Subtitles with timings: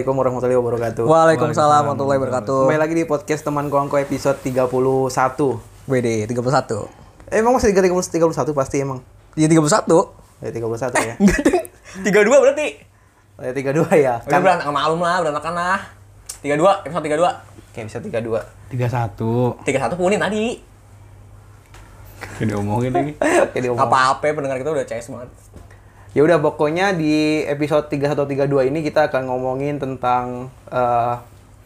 [0.00, 1.04] Assalamualaikum warahmatullahi wabarakatuh.
[1.04, 2.60] Waalaikumsalam warahmatullahi wabarakatuh.
[2.64, 4.72] Kembali lagi di podcast teman kongko episode 31.
[5.84, 6.88] WD 31.
[7.28, 9.04] Eh, emang masih 30 31 pasti emang.
[9.36, 9.60] Iya 31.
[10.40, 11.14] Ya 31 ya.
[11.20, 11.60] Enggak deh.
[12.00, 12.68] 32 berarti.
[13.36, 14.14] Oh, ya 32 ya.
[14.24, 15.80] Kan Kan berantem malum lah, berantakan lah.
[16.40, 17.76] 32, episode 32.
[17.76, 18.40] kayak bisa 32.
[18.72, 20.44] 31 31 punin tadi.
[22.40, 23.84] Kayak diomongin lagi Oke, Gak diomong.
[23.84, 25.28] apa-apa, pendengar kita udah CS banget.
[26.10, 31.14] Ya udah pokoknya di episode 3132 ini kita akan ngomongin tentang eh,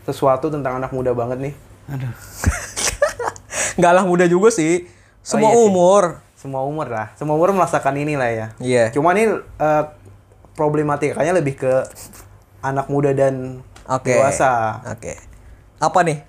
[0.05, 1.55] sesuatu tentang anak muda banget nih.
[1.89, 2.13] Aduh
[3.81, 4.85] Enggak lah muda juga sih.
[5.25, 5.65] Semua iya sih.
[5.65, 6.03] umur.
[6.37, 7.09] Semua umur lah.
[7.17, 8.47] Semua umur merasakan ini lah ya.
[8.61, 8.85] Iya.
[8.93, 9.85] Cuma ini eh,
[10.53, 11.73] problematikanya lebih ke
[12.61, 14.13] anak muda dan Oke.
[14.13, 14.85] dewasa.
[14.93, 15.17] Oke.
[15.81, 16.21] Apa nih?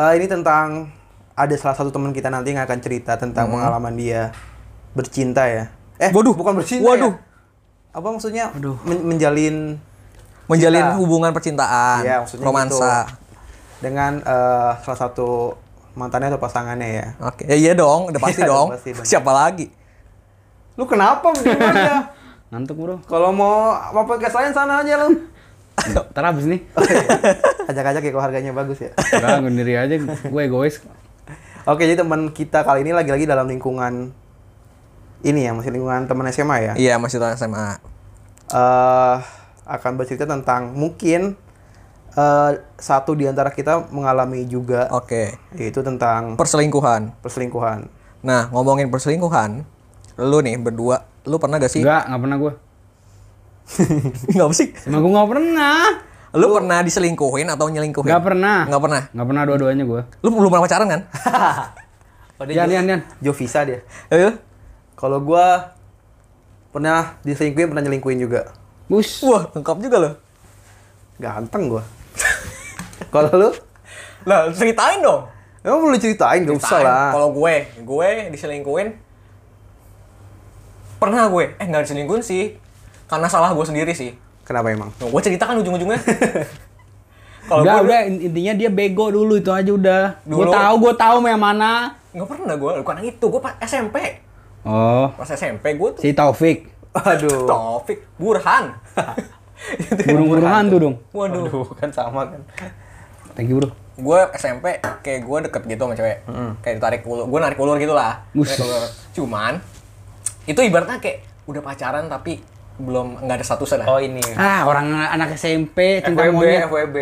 [0.00, 0.88] Eh, ini tentang
[1.36, 4.32] ada salah satu teman kita nanti yang akan cerita tentang pengalaman dia
[4.96, 5.68] bercinta ya.
[6.02, 6.16] Eh, Hmm.
[6.16, 6.34] Waduh.
[6.34, 6.82] bukan bercinta.
[6.84, 7.14] Waduh.
[7.14, 7.20] ya.
[7.92, 8.44] Apa maksudnya?
[8.82, 9.56] Men- menjalin
[10.44, 10.98] Menjalin Cinta.
[10.98, 13.06] hubungan percintaan, Iya, maksudnya romansa.
[13.78, 15.54] dengan eh, salah satu
[15.94, 17.06] mantannya atau pasangannya ya.
[17.22, 17.44] Oke.
[17.44, 18.68] Ya iya dong, udah pasti Iya, dong.
[18.70, 18.90] pasti.
[18.98, 19.70] Siapa lagi?
[20.74, 21.30] Lu kenapa?
[22.48, 25.14] Ngantuk bro Kalau mau mau podcast lain sana aja lu.
[26.12, 26.60] Ntar abis nih
[27.64, 28.92] Ajak-ajak ya kalau harganya bagus ya.
[28.92, 30.84] Udah ngundiri aja Gue egois
[31.62, 34.12] Oke, jadi teman kita kali ini lagi-lagi dalam lingkungan
[35.22, 36.72] ini ya, masih lingkungan teman SMA ya.
[36.74, 37.78] Iya, masih tahun SMA.
[38.48, 39.16] eh
[39.64, 41.38] akan bercerita tentang mungkin
[42.12, 45.38] eh satu di antara kita mengalami juga Oke.
[45.54, 47.16] yaitu tentang Perselingkuhan.
[47.18, 47.88] perselingkuhan.
[48.20, 49.64] Nah, ngomongin perselingkuhan,
[50.16, 51.80] lu nih berdua, lu pernah gak sih?
[51.80, 52.52] Enggak, enggak pernah gue
[54.28, 54.68] Enggak sih.
[54.84, 55.78] Emang gue enggak pernah
[56.32, 58.08] Lu pernah diselingkuhin atau nyelingkuhin?
[58.08, 59.02] Enggak pernah Nggak pernah.
[59.08, 61.00] Enggak pernah dua-duanya gue Lu belum pernah pacaran kan?
[62.36, 63.86] Oh, Yan, Yan, Yan Jovisa dia.
[64.10, 64.34] Eh?
[65.02, 65.74] Kalau gua
[66.70, 68.54] pernah diselingkuhin, pernah nyelingkuhin juga.
[68.86, 70.10] Bus Wah, lengkap juga lo.
[71.18, 71.82] Ganteng gua.
[73.12, 73.50] Kalau lu?
[74.22, 75.26] Lah, ceritain dong.
[75.62, 77.10] Emang perlu ceritain, gak usah lah.
[77.14, 78.94] Kalau gue, gue diselingkuhin.
[80.98, 81.54] Pernah gue.
[81.58, 82.58] Eh, nggak diselingkuhin sih.
[83.10, 84.14] Karena salah gue sendiri sih.
[84.42, 84.90] Kenapa emang?
[84.98, 85.98] Nah, gue ceritakan ujung-ujungnya.
[87.50, 90.94] Kalau Udah, gue udah in- intinya dia bego dulu itu aja udah Gue tahu, gue
[90.94, 92.70] tahu yang mana nggak pernah gue.
[92.86, 93.24] Bukan itu.
[93.26, 93.98] Gue pas SMP.
[94.62, 97.48] Oh Pas SMP gue tuh Si Taufik Aduh.
[97.50, 98.76] Taufik Burhan.
[100.06, 101.46] Burung-burungan tuh dong Waduh.
[101.46, 102.42] Aduh, kan sama kan.
[103.32, 106.24] Thank you bro gue SMP kayak gue deket gitu sama cewek
[106.64, 108.88] kayak ditarik ulur gue narik ulur gitu lah ulur.
[109.12, 109.60] cuman
[110.48, 112.40] itu ibaratnya kayak udah pacaran tapi
[112.80, 114.24] belum nggak ada statusnya lah Oh ini.
[114.32, 116.96] Ah orang anak SMP cinta FWB, monyet FWB,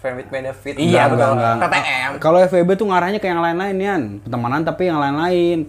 [0.00, 0.74] friend with benefit.
[0.74, 1.70] iya Enggak, betul enggak, enggak.
[1.70, 5.68] TTM Kalau FWB tuh ngarahnya ke yang lain-lain Yan Pertemanan tapi yang lain-lain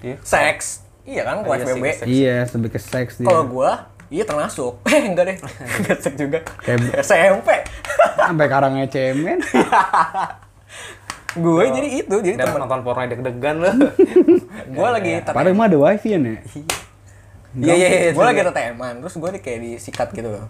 [0.00, 0.16] Iya.
[0.20, 0.86] seks.
[1.02, 1.98] Iya kan Iya ke seks.
[2.04, 3.26] Iya, lebih ke seks dia.
[3.26, 3.70] Kalau gue
[4.08, 4.78] iya termasuk.
[4.88, 5.36] Eh enggak deh.
[5.78, 6.38] Enggak seks juga.
[6.60, 7.48] Kayak- SMP
[8.16, 9.38] Sampai karangnya cemen
[11.30, 12.58] gue jadi itu jadi temen.
[12.58, 13.68] nonton porno deg-degan lu.
[14.68, 16.38] gue lagi Padahal mah ada wifi ya nih
[17.54, 17.72] Iya.
[17.74, 18.10] Iya iya.
[18.10, 20.28] gue lagi TTM-an terus gue kayak disikat gitu.
[20.28, 20.48] Loh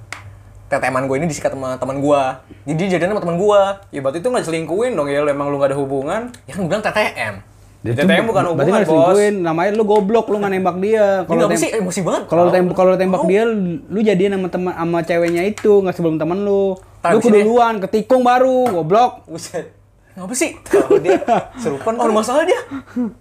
[0.68, 2.20] TTM-an gue ini disikat sama teman gue
[2.64, 3.60] jadi jadian sama teman gue
[3.90, 6.22] Ya berarti itu nggak selingkuhin dong ya, lu emang lu nggak ada hubungan.
[6.44, 7.34] ya kan gue bilang TTM
[7.78, 9.34] Dia TTM tuh- bukan berarti hubungan, nggak Bos.
[9.38, 11.22] namanya lu goblok, lu nggak nembak dia.
[11.22, 13.42] Kalau tem- sih emosi banget kalau lu tembak kalau lu tembak dia,
[13.86, 16.74] lu jadian sama teman sama ceweknya itu, nggak sebelum teman lu.
[16.98, 19.22] Tahu lu di keduluan, ketikung baru, goblok.
[19.30, 19.70] Buset.
[20.18, 20.50] Ngapa sih?
[20.66, 21.22] Kalau dia
[21.54, 22.58] serupan Oh, masalah dia.
[22.98, 23.14] lu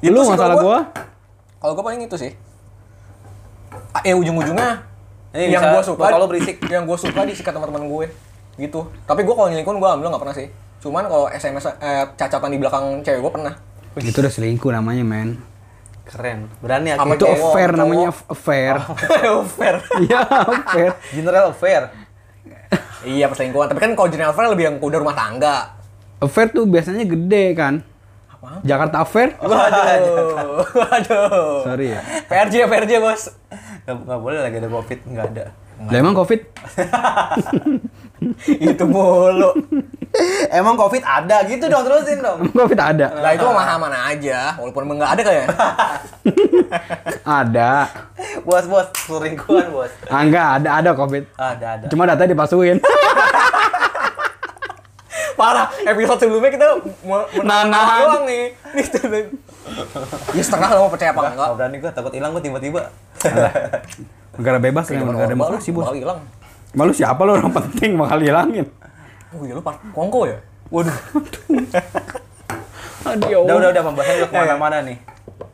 [0.00, 0.78] Itu sih masalah gua.
[1.60, 2.32] Kalau gua paling itu sih.
[4.00, 4.88] Eh ujung-ujungnya
[5.32, 6.56] Ini yang gua suka kalau berisik.
[6.64, 8.08] Yang gua suka disikat sama teman gue.
[8.56, 8.80] Gitu.
[9.04, 10.48] Tapi gua kalau nyelingkuhin gua alhamdulillah nggak pernah sih.
[10.82, 13.54] Cuman kalau SMS eh, cacatan di belakang cewek gua pernah.
[13.94, 15.38] Itu udah selingkuh namanya, men.
[16.02, 16.50] Keren.
[16.58, 17.14] Berani Sama akhirnya.
[17.14, 17.78] Itu cowok, affair cowok.
[17.78, 18.74] namanya aff- affair.
[19.48, 19.74] Fair.
[20.02, 20.90] Iya, affair.
[21.14, 21.82] General affair.
[23.04, 23.70] iya perselingkuhan.
[23.70, 25.78] Tapi kan kalau general fair lebih yang udah rumah tangga.
[26.18, 27.74] Affair tuh biasanya gede kan.
[28.28, 28.58] Apa?
[28.62, 29.38] Jakarta Affair?
[29.38, 30.66] Waduh.
[30.72, 31.62] Waduh.
[31.62, 32.00] Sorry ya.
[32.26, 33.30] PRJ PRJ bos.
[33.84, 35.44] Nggak, nggak boleh lagi ada covid, nggak ada.
[35.82, 36.40] Lah emang Covid?
[38.70, 39.50] itu mulu.
[40.52, 42.44] Emang covid ada gitu dong terusin dong.
[42.44, 43.06] Emang Covid ada?
[43.16, 45.48] Lah itu mah mana aja, walaupun emang nggak ada kayaknya.
[47.42, 47.72] Ada.
[48.42, 49.92] Bos bos selingkuhan bos.
[50.10, 51.22] Ah, enggak, ada ada Covid.
[51.38, 51.86] Ada ada.
[51.86, 52.80] Cuma data dipasukin.
[55.38, 56.66] Parah, episode sebelumnya kita
[57.06, 58.00] mau Nahan.
[58.04, 58.52] doang nih.
[58.74, 59.24] Nih.
[60.34, 61.36] Ya setengah lah mau percaya apa enggak.
[61.36, 62.82] Nggak berani gua takut hilang gua tiba-tiba.
[64.32, 65.92] Negara bebas kan, negara demokrasi, bos.
[65.92, 66.20] hilang.
[66.72, 68.66] Malu siapa lu orang penting bakal hilangin.
[69.32, 70.38] Oh iya lu Pak Kongko ya?
[70.72, 70.92] Waduh.
[73.02, 74.96] Aduh, ya Udah udah udah pembahasan udah ke mana-mana nih.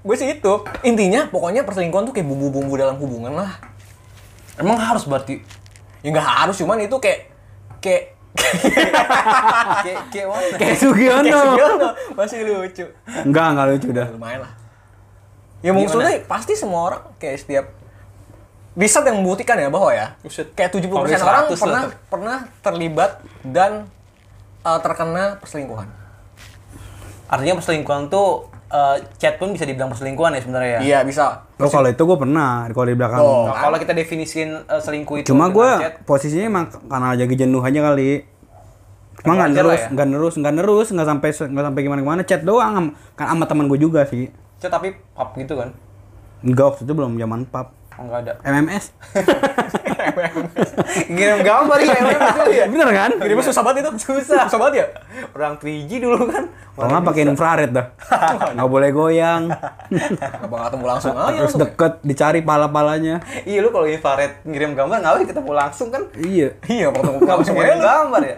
[0.04, 0.52] Gue sih itu.
[0.84, 3.56] Intinya pokoknya perselingkuhan tuh kayak bumbu-bumbu dalam hubungan lah.
[4.60, 5.40] Emang harus berarti
[5.98, 7.26] Ya nggak harus, cuman itu kayak
[7.82, 8.14] kayak
[9.82, 10.56] Kayak kayak mana?
[10.60, 11.26] Kayak Sugiono.
[11.26, 11.88] kayak Sugiono.
[12.14, 12.86] masih lucu.
[13.26, 14.06] Enggak, enggak lucu dah.
[14.14, 14.52] Lumayan lah.
[15.58, 17.66] Ya maksudnya pasti semua orang kayak setiap
[18.78, 20.54] riset yang membuktikan ya bahwa ya Buset.
[20.54, 21.92] kayak 70% Hampir orang 100 pernah lah.
[22.06, 23.10] pernah terlibat
[23.42, 23.90] dan
[24.62, 25.88] uh, terkena perselingkuhan.
[27.28, 30.80] Artinya perselingkuhan tuh eh, chat pun bisa dibilang perselingkuhan ya sebenarnya ya.
[30.80, 31.44] Iya, bisa.
[31.60, 33.20] Oh, kalau itu gue pernah kalau di belakang.
[33.20, 33.52] Oh.
[33.52, 35.68] Nah, kalau kita definisiin eh, selingkuh itu Cuma gue
[36.08, 38.24] posisinya emang karena lagi jenuh aja kali.
[39.18, 39.88] Cuma nggak nerus, ya.
[39.92, 42.22] nggak nerus, nggak nerus, nggak sampai nggak sampai gimana gimana.
[42.24, 44.30] Chat doang, kan sama teman gue juga sih.
[44.58, 45.70] chat tapi pub gitu kan.
[46.42, 47.77] Enggak waktu itu belum zaman pub.
[47.98, 48.32] Enggak ada.
[48.46, 48.84] MMS.
[51.08, 52.64] Ngirim gambar ya, itu ya.
[52.66, 53.10] Bener kan?
[53.18, 53.90] Kirimnya susah banget itu.
[54.00, 54.46] Susah.
[54.46, 54.86] Susah banget ya?
[55.34, 56.46] Orang 3G dulu kan.
[56.74, 57.86] Nggak pakai infrared dah.
[58.54, 59.50] Nggak boleh goyang.
[60.44, 61.60] Abang ketemu langsung aja Terus langsung.
[61.60, 63.18] deket dicari pala-palanya.
[63.42, 66.02] Iya lu kalau infrared ngirim gambar ngapain ketemu langsung kan?
[66.14, 66.48] Iya.
[66.64, 68.36] Iya, ketemu langsung bisa aja ngirim gambar ya.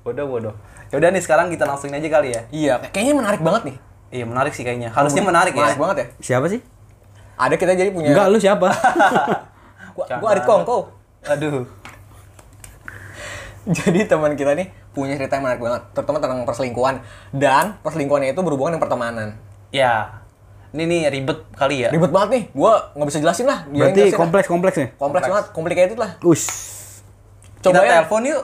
[0.00, 0.54] Bodoh bodoh.
[0.86, 2.40] Ya udah nih sekarang kita langsungin aja kali ya.
[2.48, 3.76] Iya, kayaknya menarik banget nih.
[4.06, 4.94] Iya menarik sih kayaknya.
[4.94, 5.82] Harusnya menarik, Menarik ya.
[5.82, 6.06] banget ya.
[6.22, 6.62] Siapa sih?
[7.36, 8.68] Ada kita jadi punya Enggak, lu siapa?
[9.96, 10.88] gua, gua Arit Kongko.
[11.28, 11.68] Aduh.
[13.76, 17.02] Jadi teman kita nih punya cerita yang menarik banget, terutama tentang perselingkuhan
[17.34, 19.28] dan perselingkuhannya itu berhubungan dengan pertemanan.
[19.74, 20.22] Ya.
[20.70, 21.90] Ini nih ribet kali ya.
[21.90, 23.66] Ribet banget nih, gua nggak bisa jelasin lah.
[23.68, 24.20] Dia Berarti jelasin lah.
[24.22, 24.88] kompleks-kompleks nih.
[24.94, 26.10] kompleks banget, complicated lah.
[26.22, 26.44] Us.
[27.58, 27.92] kita Coba ya.
[28.00, 28.42] telepon yuk.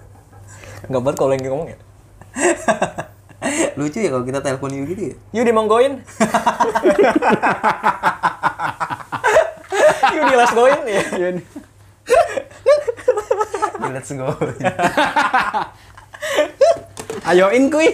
[0.90, 1.78] Nggak banget kalau lagi ngomong ya.
[3.78, 5.14] Lucu ya kalau kita telepon yuk gitu ya.
[5.34, 5.92] Yuk dimonggoin.
[10.10, 11.02] Yuk di last goin ya.
[13.90, 14.34] Let's go.
[17.26, 17.88] Ayoin kuy.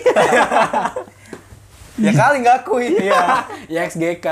[1.97, 2.93] ya kali nggak akui.
[3.00, 3.49] Iya.
[3.69, 4.26] ya XGK.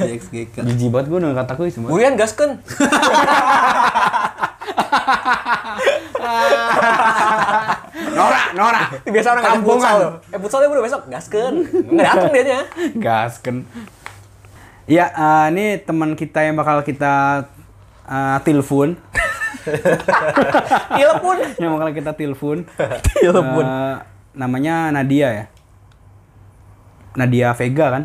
[0.00, 0.56] XGK.
[0.64, 1.92] Jijik banget gue nggak kata kuy semua.
[1.92, 2.60] Buyan gasken.
[8.16, 8.82] Nora, Nora.
[9.04, 10.12] Biasa orang ngajak futsal loh.
[10.32, 11.54] Eh futsal ya bro besok gasken.
[11.92, 12.60] Nggak datang dia nya.
[12.96, 13.56] Gasken.
[14.86, 17.46] Ya, eh, ini teman kita yang bakal kita
[18.06, 18.94] eh, telepon.
[20.94, 21.36] Telepon.
[21.60, 22.62] yang bakal kita telepon.
[23.18, 23.64] Telepon.
[23.66, 23.96] Eh,
[24.36, 25.46] namanya Nadia ya.
[27.16, 28.02] Nadia Vega kan?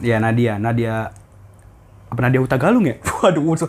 [0.00, 1.10] Iya Nadia, Nadia
[2.14, 2.94] apa Nadia Huta Galung ya?
[3.26, 3.66] Waduh, musuh.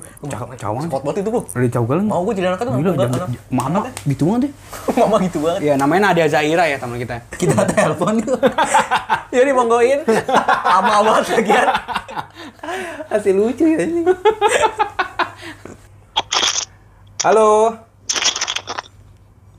[0.55, 0.85] Cawangan.
[0.85, 1.41] Spot banget itu bro.
[1.49, 2.05] Nadia Cau Galung.
[2.05, 3.29] Mau gue jadi anak itu Gila, enggak jam- anak.
[3.49, 4.51] mama gitu banget deh.
[5.01, 5.59] Mama gitu banget.
[5.65, 7.17] Iya, namanya Nadia Zaira ya teman kita.
[7.41, 8.37] Kita telepon yuk.
[9.33, 9.99] Ya dimonggoin.
[10.05, 11.67] Lama banget lagian.
[13.09, 14.01] Masih lucu ya ini.
[17.25, 17.73] Halo.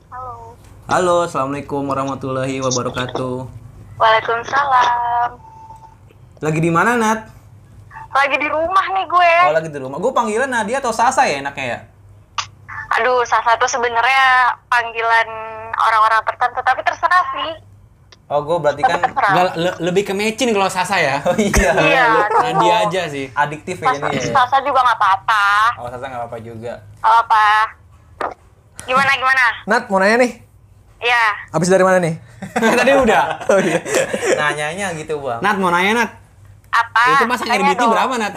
[0.07, 0.55] Halo.
[0.87, 3.35] Halo, assalamualaikum warahmatullahi wabarakatuh.
[3.99, 5.29] Waalaikumsalam.
[6.39, 7.36] Lagi di mana Nat?
[8.07, 9.33] Lagi di rumah nih gue.
[9.45, 9.97] Oh lagi di rumah.
[9.97, 11.79] Gue panggilan Nadia atau Sasa ya enaknya ya?
[12.97, 15.27] Aduh, salah satu sebenarnya panggilan
[15.77, 17.51] orang-orang tertentu, tapi terserah sih.
[18.27, 18.99] Oh gue berarti kan.
[19.55, 21.19] Le- lebih ke mecin kalau Sasa ya.
[21.27, 21.71] Oh iya.
[21.73, 22.05] Iya.
[22.43, 23.27] Nadia aja sih.
[23.31, 24.33] Adiktif ya Sasa, ini ya.
[24.33, 25.45] Sasa juga nggak apa-apa.
[25.79, 26.73] Oh Sasa nggak apa-apa juga.
[26.99, 27.47] Nggak apa.
[28.87, 29.43] Gimana gimana?
[29.67, 30.31] Nat, mau nanya nih.
[30.97, 32.17] Ya, Abis dari mana nih?
[32.81, 33.45] Tadi udah.
[33.53, 33.77] Oh iya.
[34.33, 35.39] Nanyanya gitu bang.
[35.39, 36.11] Nat mau nanya Nat.
[36.69, 37.01] Apa?
[37.13, 37.91] itu masang RBT dong.
[37.91, 38.33] berapa Nat?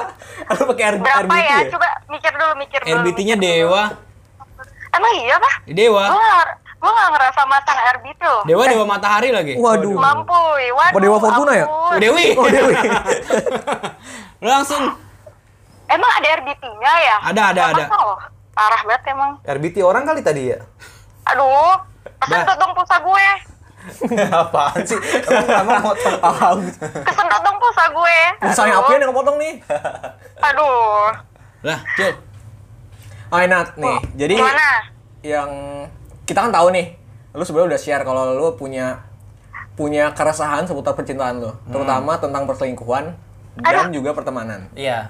[0.50, 1.56] Lu pakai R- Berapa RBT ya?
[1.56, 1.58] ya?
[1.70, 2.94] Coba mikir dulu, mikir dulu.
[2.96, 3.36] RBT-nya.
[3.36, 3.82] Dewa.
[4.90, 5.54] Emang iya, Pak?
[5.66, 6.04] Dewa.
[6.06, 6.46] Gue nggak
[6.80, 8.42] gue nggak ngerasa masang RBT loh.
[8.42, 9.54] Dewa Dewa Matahari lagi.
[9.54, 9.94] Waduh.
[9.94, 10.90] Mampuy, waduh.
[10.90, 11.66] Apa Dewa Fortuna ya?
[11.66, 12.26] Oh, Dewi.
[12.34, 12.74] Oh Dewi.
[14.42, 14.82] Langsung
[15.86, 17.16] Emang ada RBT-nya ya?
[17.26, 17.84] Ada, ada, Nggak ada.
[17.90, 18.10] tahu.
[18.50, 19.30] Parah banget emang.
[19.42, 20.58] RBT orang kali tadi ya?
[21.26, 21.74] Aduh,
[22.20, 23.26] kesentot dong pulsa gue.
[24.44, 24.98] Apaan sih?
[25.26, 26.12] Emang, emang motor.
[27.04, 28.18] Kesentot dong pulsa gue.
[28.44, 28.84] Misalnya Aduh.
[28.84, 29.54] apa yang kepotong nih?
[30.40, 31.12] Aduh.
[31.60, 32.12] lah, Cil.
[33.30, 33.98] Hai Nat, nih.
[34.16, 34.68] Jadi Gimana?
[35.22, 35.50] yang
[36.24, 36.96] kita kan tahu nih,
[37.36, 39.06] lu sebenarnya udah share kalau lu punya
[39.76, 43.16] punya keresahan seputar percintaan lu, terutama tentang perselingkuhan
[43.60, 44.68] dan juga pertemanan.
[44.76, 45.08] Iya.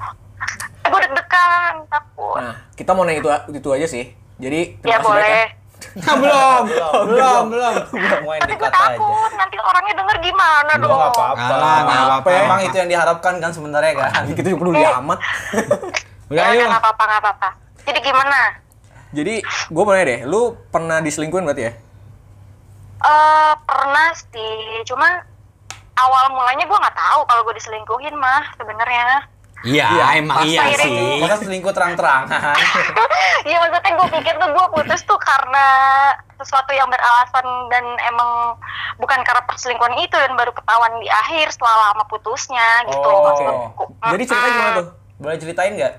[0.85, 2.39] Gue deg-degan, takut.
[2.39, 3.29] Nah, kita mau nanya itu
[3.62, 4.05] itu aja sih.
[4.41, 5.45] Jadi ya terima kasih banyak boleh.
[5.45, 5.60] Nah,
[5.91, 6.63] belum.
[7.07, 7.75] belum, belum.
[8.21, 8.87] Mau yang Tapi gue dekat aja.
[8.93, 10.89] takut, nanti orangnya denger gimana dong.
[10.91, 11.45] nggak apa-apa.
[11.47, 12.29] Alah, nggak apa-apa.
[12.37, 14.11] Emang itu yang diharapkan kan sebenarnya kan.
[14.23, 14.99] Jadi kita juga peduli Eh.
[14.99, 15.19] amat.
[16.27, 16.65] Udah Ya, ayo.
[16.67, 17.49] nggak apa-apa, nggak apa-apa.
[17.83, 18.41] Jadi gimana?
[19.11, 21.73] Jadi gue mau nanya deh, lu pernah diselingkuhin berarti ya?
[23.01, 25.25] Eh, pernah sih, cuman
[25.97, 29.25] awal mulanya gue nggak tahu kalau gue diselingkuhin mah sebenarnya.
[29.61, 31.21] Iya, emang iya sih.
[31.21, 32.57] Masa selingkuh terang-terangan.
[33.40, 35.67] Iya maksudnya gue pikir tuh gue putus tuh karena
[36.37, 38.52] sesuatu yang beralasan dan emang
[39.00, 43.00] bukan karena perselingkuhan itu dan baru ketahuan di akhir setelah lama putusnya gitu.
[43.00, 43.85] Oh, Maksudku.
[44.12, 44.87] Jadi ceritanya gimana tuh?
[45.17, 45.95] Boleh ceritain nggak?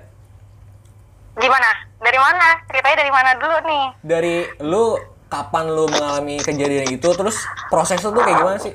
[1.42, 1.70] Gimana?
[1.98, 2.46] Dari mana?
[2.70, 3.84] Ceritanya dari mana dulu nih?
[4.06, 4.84] Dari lu
[5.26, 7.42] kapan lu mengalami kejadian itu terus
[7.72, 8.74] prosesnya tuh kayak gimana sih?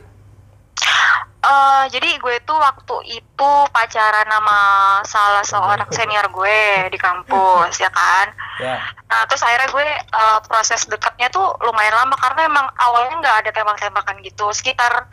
[1.37, 4.59] Eh, jadi gue tuh waktu itu pacaran sama
[5.05, 8.33] salah seorang senior gue di kampus, ya kan?
[8.57, 8.81] Ya.
[9.05, 13.49] Nah, terus akhirnya gue eh, proses dekatnya tuh lumayan lama karena emang awalnya nggak ada
[13.53, 15.05] tembak-tembakan gitu, sekitar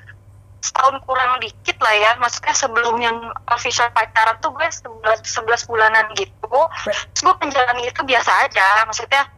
[0.64, 2.10] setahun kurang dikit lah ya.
[2.16, 3.20] Maksudnya sebelum yang
[3.52, 6.56] official pacaran tuh gue 11, 11 bulanan gitu.
[6.88, 9.28] Terus gue menjalani itu biasa aja, maksudnya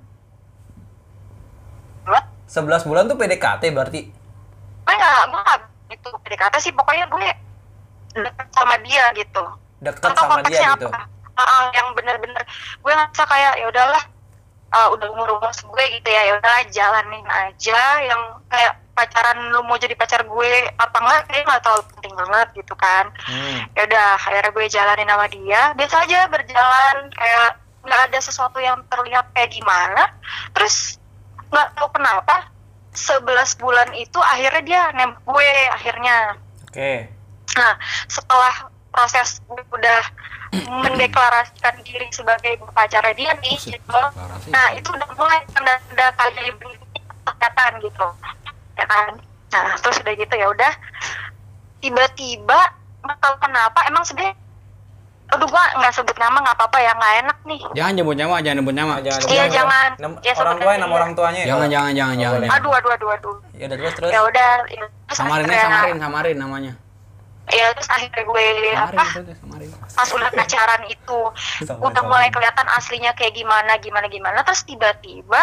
[2.06, 2.30] What?
[2.46, 4.00] 11 bulan tuh PDKT berarti.
[4.86, 7.28] gue nggak gue nggak gitu PDKT sih pokoknya gue
[8.16, 9.44] deket sama dia gitu
[9.76, 10.88] Deket Atau sama dia gitu.
[10.88, 11.04] apa?
[11.36, 12.40] Ah, yang bener-bener
[12.80, 14.02] gue ngerasa kayak ya udahlah
[14.70, 19.60] ah, udah umur umur gue gitu ya ya udahlah jalanin aja yang kayak pacaran lu
[19.60, 23.68] mau jadi pacar gue apa enggak kayak nggak terlalu penting banget gitu kan Hmm.
[23.76, 27.48] ya udah akhirnya gue jalanin sama dia biasa aja berjalan kayak
[27.84, 30.08] nggak ada sesuatu yang terlihat kayak gimana
[30.50, 30.96] terus
[31.46, 32.48] nggak tahu kenapa
[32.96, 36.16] 11 bulan itu akhirnya dia nembak gue akhirnya.
[36.66, 37.12] Oke.
[37.56, 37.72] nah
[38.04, 40.02] setelah proses gue udah
[40.84, 44.00] mendeklarasikan diri sebagai pacarnya dia nih gitu.
[44.48, 46.56] Nah itu udah mulai tanda-tanda kayak
[47.24, 48.08] kelihatan gitu.
[48.76, 49.20] Ya kan?
[49.52, 50.72] Nah terus udah gitu ya udah
[51.80, 52.60] tiba-tiba
[53.04, 54.34] nggak tahu kenapa emang sebenarnya
[55.26, 58.56] aduh gua nggak sebut nama nggak apa-apa ya nggak enak nih Jangan nyebut nama, jangan
[58.56, 58.94] nyebut nama.
[59.00, 59.88] Jangan Iya, jangan.
[59.98, 61.40] Nam- Ya, orang tua nama orang tuanya.
[61.40, 61.46] ya?
[61.48, 62.40] Jangan, jangan, jangan, jangan.
[62.48, 64.10] aduh aduh aduh aduh Ya udah terus terus.
[64.10, 66.72] ya udah ya, Samarin samarin, samarin namanya.
[67.48, 69.02] ya terus akhirnya gue Samarin, apa
[69.38, 69.68] samarin.
[69.88, 71.18] pas udah pacaran itu
[71.62, 75.42] Sama- udah mulai kelihatan aslinya kayak gimana gimana gimana terus tiba-tiba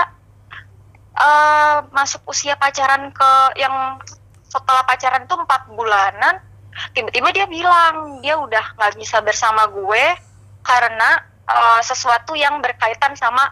[1.14, 4.00] eh masuk usia pacaran ke yang
[4.44, 6.44] setelah pacaran itu empat bulanan
[6.92, 10.06] tiba-tiba dia bilang dia udah nggak bisa bersama gue
[10.62, 11.10] karena
[11.46, 13.50] eh, sesuatu yang berkaitan sama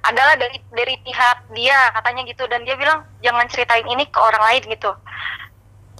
[0.00, 4.40] adalah dari dari pihak dia katanya gitu dan dia bilang jangan ceritain ini ke orang
[4.44, 4.90] lain gitu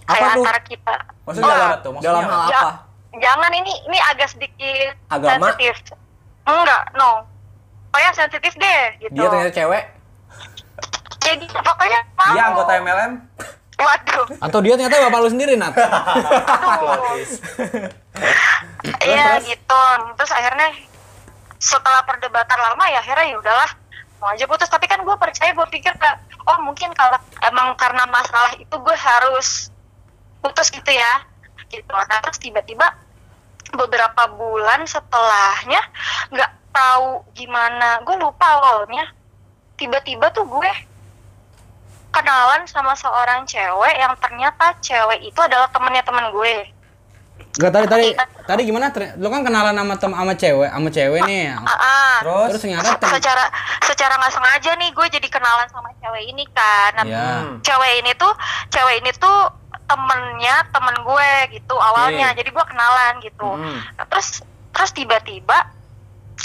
[0.01, 0.37] Apa kayak tuh?
[0.39, 2.33] antara kita Maksudnya Oh, dalam, tuh, maksudnya Dalam apa?
[2.33, 2.73] hal Ja- apa?
[3.19, 5.51] jangan ini ini agak sedikit Agama?
[5.51, 5.75] sensitif
[6.45, 7.27] enggak no
[7.89, 9.85] pokoknya sensitif deh gitu Dia ternyata cewek.
[11.19, 12.01] jadi pokoknya
[12.31, 13.13] Dia anggota MLM.
[13.79, 14.27] Waduh.
[14.43, 15.75] Atau dia ternyata bapak lu sendiri, Nat.
[19.07, 19.83] iya gitu
[20.19, 20.33] terus?
[20.35, 20.71] akhirnya
[21.59, 23.71] setelah perdebatan lama ya akhirnya ya udahlah
[24.19, 24.67] mau aja putus.
[24.71, 25.95] Tapi kan gue percaya gue pikir
[26.51, 29.71] oh mungkin kalau emang karena masalah itu gue harus
[30.43, 31.23] putus gitu ya.
[31.71, 31.91] Gitu.
[31.91, 32.87] Nah terus tiba-tiba
[33.75, 35.81] beberapa bulan setelahnya
[36.35, 38.03] nggak tahu gimana.
[38.03, 39.15] Gue lupa awalnya.
[39.79, 40.71] Tiba-tiba tuh gue
[42.11, 46.75] kenalan sama seorang cewek yang ternyata cewek itu adalah temennya temen gue
[47.59, 48.09] Enggak tadi tadi
[48.45, 48.87] tadi gimana?
[49.17, 51.51] Lu kan kenalan sama tem sama cewek, sama cewek nih.
[51.51, 52.15] Ah, ah.
[52.21, 52.47] Terus?
[52.51, 53.45] Terus ternyata tem- secara
[53.81, 57.27] secara nggak sengaja nih gue jadi kenalan sama cewek ini kan Nah, Iya.
[57.63, 58.31] cewek ini tuh
[58.69, 59.39] cewek ini tuh
[59.85, 62.37] temennya temen gue gitu awalnya Oke.
[62.37, 63.79] jadi gue kenalan gitu Hmm.
[63.97, 65.59] Nah, terus terus tiba-tiba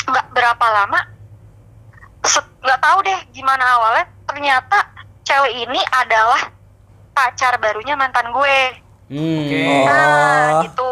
[0.03, 0.99] nggak berapa lama
[2.63, 4.79] nggak tahu deh gimana awalnya ternyata
[5.23, 6.51] cewek ini adalah
[7.11, 8.57] pacar barunya mantan gue
[9.05, 9.45] Hmm.
[9.45, 9.61] Oke.
[9.85, 10.63] Nah, Oh.
[10.63, 10.91] gitu.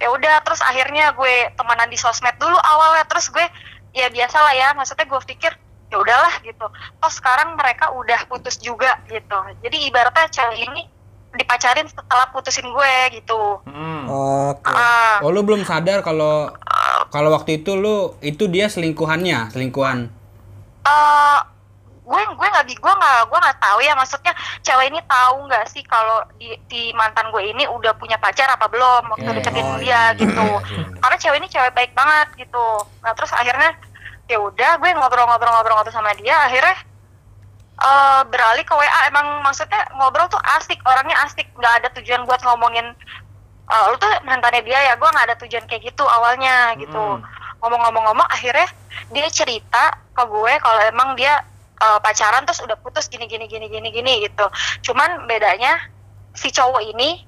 [0.00, 3.44] Ya udah, terus akhirnya gue temenan di sosmed dulu awalnya, terus gue
[3.92, 5.52] ya biasa lah ya, maksudnya gue pikir
[5.86, 6.66] ya udahlah gitu.
[6.98, 9.36] Oh sekarang mereka udah putus juga gitu.
[9.60, 10.82] Jadi ibaratnya cewek ini
[11.32, 13.60] dipacarin setelah putusin gue gitu.
[13.62, 14.08] Hmm.
[14.50, 14.72] Oke.
[14.72, 16.50] Ah, Oh, lu belum sadar kalau
[17.08, 20.10] kalau waktu itu lu itu dia selingkuhannya, selingkuhan.
[20.82, 21.38] eh,
[22.04, 25.80] gue gue nggak gue nggak gue nggak tahu ya maksudnya cewek ini tahu nggak sih
[25.82, 29.36] kalau di, di mantan gue ini udah punya pacar apa belum waktu Hmm.
[29.40, 30.02] deketin Oh, dia iya.
[30.12, 30.46] gitu
[31.00, 32.66] karena cewek ini cewek baik banget gitu
[33.00, 33.72] nah terus akhirnya
[34.24, 36.76] ya udah gue ngobrol-ngobrol-ngobrol sama dia akhirnya
[37.74, 42.38] eh beralih ke WA emang maksudnya ngobrol tuh asik orangnya asik nggak ada tujuan buat
[42.40, 42.86] ngomongin
[43.64, 47.24] eh, lu tuh mantannya dia ya gue nggak ada tujuan kayak gitu awalnya gitu Hmm.
[47.64, 48.68] ngomong-ngomong-ngomong akhirnya
[49.08, 51.40] dia cerita ke gue kalau emang dia
[51.74, 54.46] eh, pacaran terus udah putus gini gini gini gini gini gitu
[54.86, 55.78] cuman bedanya
[56.34, 57.22] si cowok ini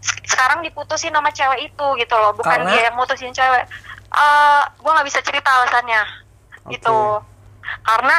[0.00, 2.70] se- sekarang diputusin sama cewek itu gitu loh bukan Karena?
[2.70, 3.64] dia yang mutusin cewek
[4.08, 6.02] eh gue nggak bisa cerita alasannya
[6.72, 7.20] gitu
[7.84, 8.16] karena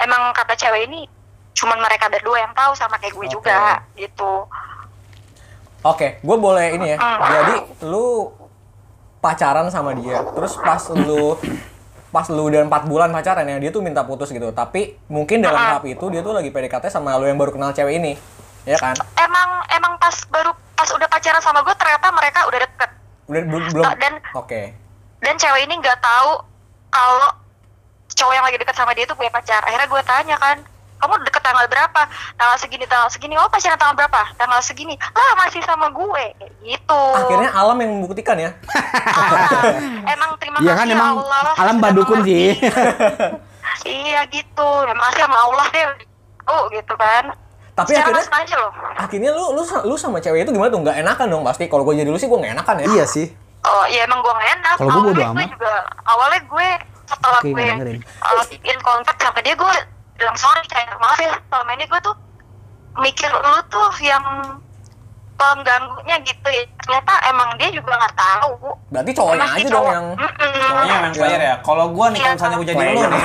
[0.00, 1.04] emang kata cewek ini
[1.52, 3.32] cuman mereka berdua yang tahu sama kayak gue Oke.
[3.32, 3.60] juga
[3.96, 4.44] gitu
[5.86, 6.98] Oke, gue boleh ini ya.
[6.98, 7.20] Hmm.
[7.30, 7.56] Jadi
[7.86, 8.34] lu
[9.22, 11.38] pacaran sama dia, terus pas lu
[12.16, 14.48] pas lu udah empat bulan pacaran ya, dia tuh minta putus gitu.
[14.50, 15.68] Tapi mungkin dalam Ah.
[15.76, 18.16] tahap itu dia tuh lagi PDKT sama lu yang baru kenal cewek ini,
[18.64, 18.96] ya kan?
[19.18, 22.90] emang emang pas baru pas udah pacaran sama gue ternyata mereka udah deket
[23.26, 23.84] Udah belum belum.
[23.96, 24.72] Dan Oke.
[25.18, 26.30] dan cewek ini nggak tahu
[26.88, 27.28] kalau
[28.08, 30.56] cowok yang lagi deket sama dia tuh punya pacar akhirnya gue tanya kan
[30.96, 32.00] kamu deket tanggal berapa
[32.34, 36.24] tanggal segini tanggal segini oh pacaran tanggal berapa tanggal segini lah masih sama gue
[36.62, 38.50] gitu Akhirnya alam yang membuktikan ya.
[39.06, 39.70] Ah,
[40.08, 42.56] emang terima Iya kasih kan ya emang Allah alam badukun sih.
[43.86, 45.84] iya gitu terima kasih sama Allah deh
[46.46, 47.24] oh gitu kan
[47.72, 50.80] Tapi Secara akhirnya- nggak loh Akhirnya lu lu lu sama cewek itu gimana tuh?
[50.80, 51.68] Nggak enakan dong pasti.
[51.68, 52.86] Kalau gue jadi lu sih gue nggak enakan ya.
[52.90, 53.26] Iya sih.
[53.62, 54.74] Oh iya emang gue gak enak.
[54.78, 55.48] Kalau gua bodo gue amat.
[55.52, 55.72] juga
[56.02, 56.68] awalnya gue
[57.04, 58.00] setelah Oke, gue nggak dengerin.
[58.00, 59.74] uh, bikin kontak sama dia gue
[60.16, 62.16] bilang sorry kayak maaf ya selama ini gue tuh
[62.96, 64.24] mikir lu tuh yang
[65.36, 66.64] pengganggunya gitu ya.
[66.78, 68.72] Ternyata emang dia juga nggak tahu.
[68.88, 70.52] Berarti cowoknya si aja dong cowok- yang Mm-mm.
[70.62, 71.54] Cowoknya main player ya.
[71.60, 73.24] Kalau gua nih, kalau misalnya gua jadi lu nih,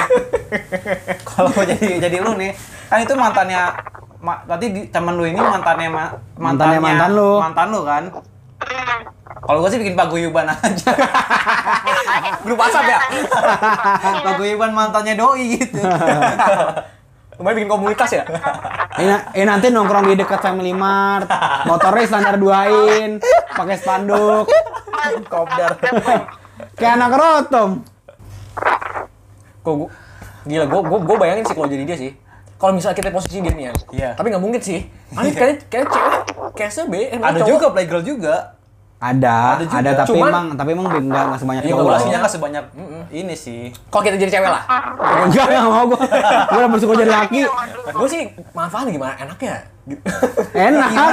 [1.29, 2.51] kalau gua jadi jadi lu nih,
[2.86, 3.62] kan itu mantannya,
[4.19, 7.29] ma, berarti di, temen lu ini mantannya ma- Mantannya mantan lu.
[7.39, 8.03] mantan lu kan.
[9.41, 10.91] Kalau gua sih bikin paguyuban aja.
[12.45, 13.00] grup WhatsApp ya.
[14.21, 15.81] paguyuban mantannya doi gitu.
[17.41, 18.24] Kemarin bikin komunitas ya.
[19.01, 21.25] Eh, eh, nanti nongkrong di dekat Family Mart,
[21.65, 23.17] motornya standar duain,
[23.57, 24.45] pakai spanduk,
[25.25, 25.74] Kopdar.
[26.77, 27.69] kayak anak rotom.
[29.65, 29.89] Kok gua
[30.41, 32.12] gila gue gue gue bayangin sih kalau jadi dia sih.
[32.57, 33.74] Kalau misalnya kita posisi dia nih ya.
[33.89, 34.10] Iya.
[34.13, 34.86] Tapi nggak mungkin sih.
[35.17, 36.21] Ini kayak kayak cewek
[36.53, 37.50] case B emang Ada cowok.
[37.50, 38.36] juga playgirl juga.
[39.01, 39.91] Ada, Ada ada, juga.
[39.98, 41.74] tapi Cuman- emang tapi emang enggak enggak sebanyak cowok.
[41.75, 42.65] populasinya nggak sebanyak
[43.10, 43.62] ini sih.
[43.89, 44.62] Kalau kita jadi cewek lah.
[45.25, 46.00] Enggak, enggak mau gua.
[46.48, 47.41] Gua bersyukur jadi laki.
[47.91, 49.55] gue sih manfaatnya gimana enaknya.
[49.84, 50.05] Gitu.
[50.53, 51.10] Enak, ya?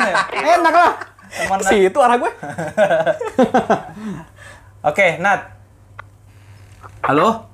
[0.55, 0.93] enak lah.
[1.29, 2.29] Teman si itu arah gue.
[4.85, 5.41] Oke, Nat.
[7.01, 7.49] Halo?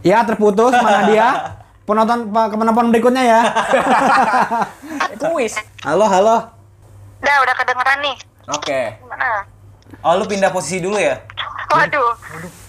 [0.00, 1.28] Ya terputus mana dia?
[1.86, 3.40] Penonton pe- penonton berikutnya ya.
[5.20, 5.52] Kuis.
[5.82, 6.59] Halo, halo.
[7.20, 8.16] Udah udah kedengeran nih.
[8.50, 8.80] Oke.
[8.98, 9.44] Gimana?
[10.00, 11.20] Oh, lu pindah posisi dulu ya?
[11.70, 12.14] Waduh.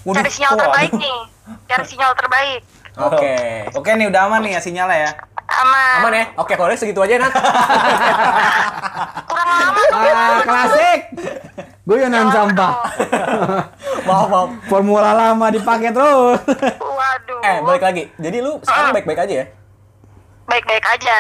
[0.03, 0.63] Waduh, Cari sinyal waduh.
[0.67, 1.19] terbaik nih.
[1.65, 2.61] Cari sinyal terbaik.
[2.99, 3.35] Oke.
[3.71, 5.11] Oke nih, udah aman nih ya sinyalnya ya.
[5.51, 5.95] Aman.
[6.03, 6.25] Aman ya?
[6.39, 7.33] Oke, kalau udah segitu aja Nat.
[9.27, 9.97] Kurang lama tuh.
[9.99, 10.99] Ah, klasik.
[11.87, 12.71] Guyonan sampah.
[14.07, 14.49] maaf, maaf.
[14.67, 16.39] Formula lama dipakai terus.
[16.79, 17.41] Waduh.
[17.43, 18.03] Eh, balik lagi.
[18.15, 19.45] Jadi lu sekarang baik-baik aja ya?
[20.47, 21.19] Baik-baik aja.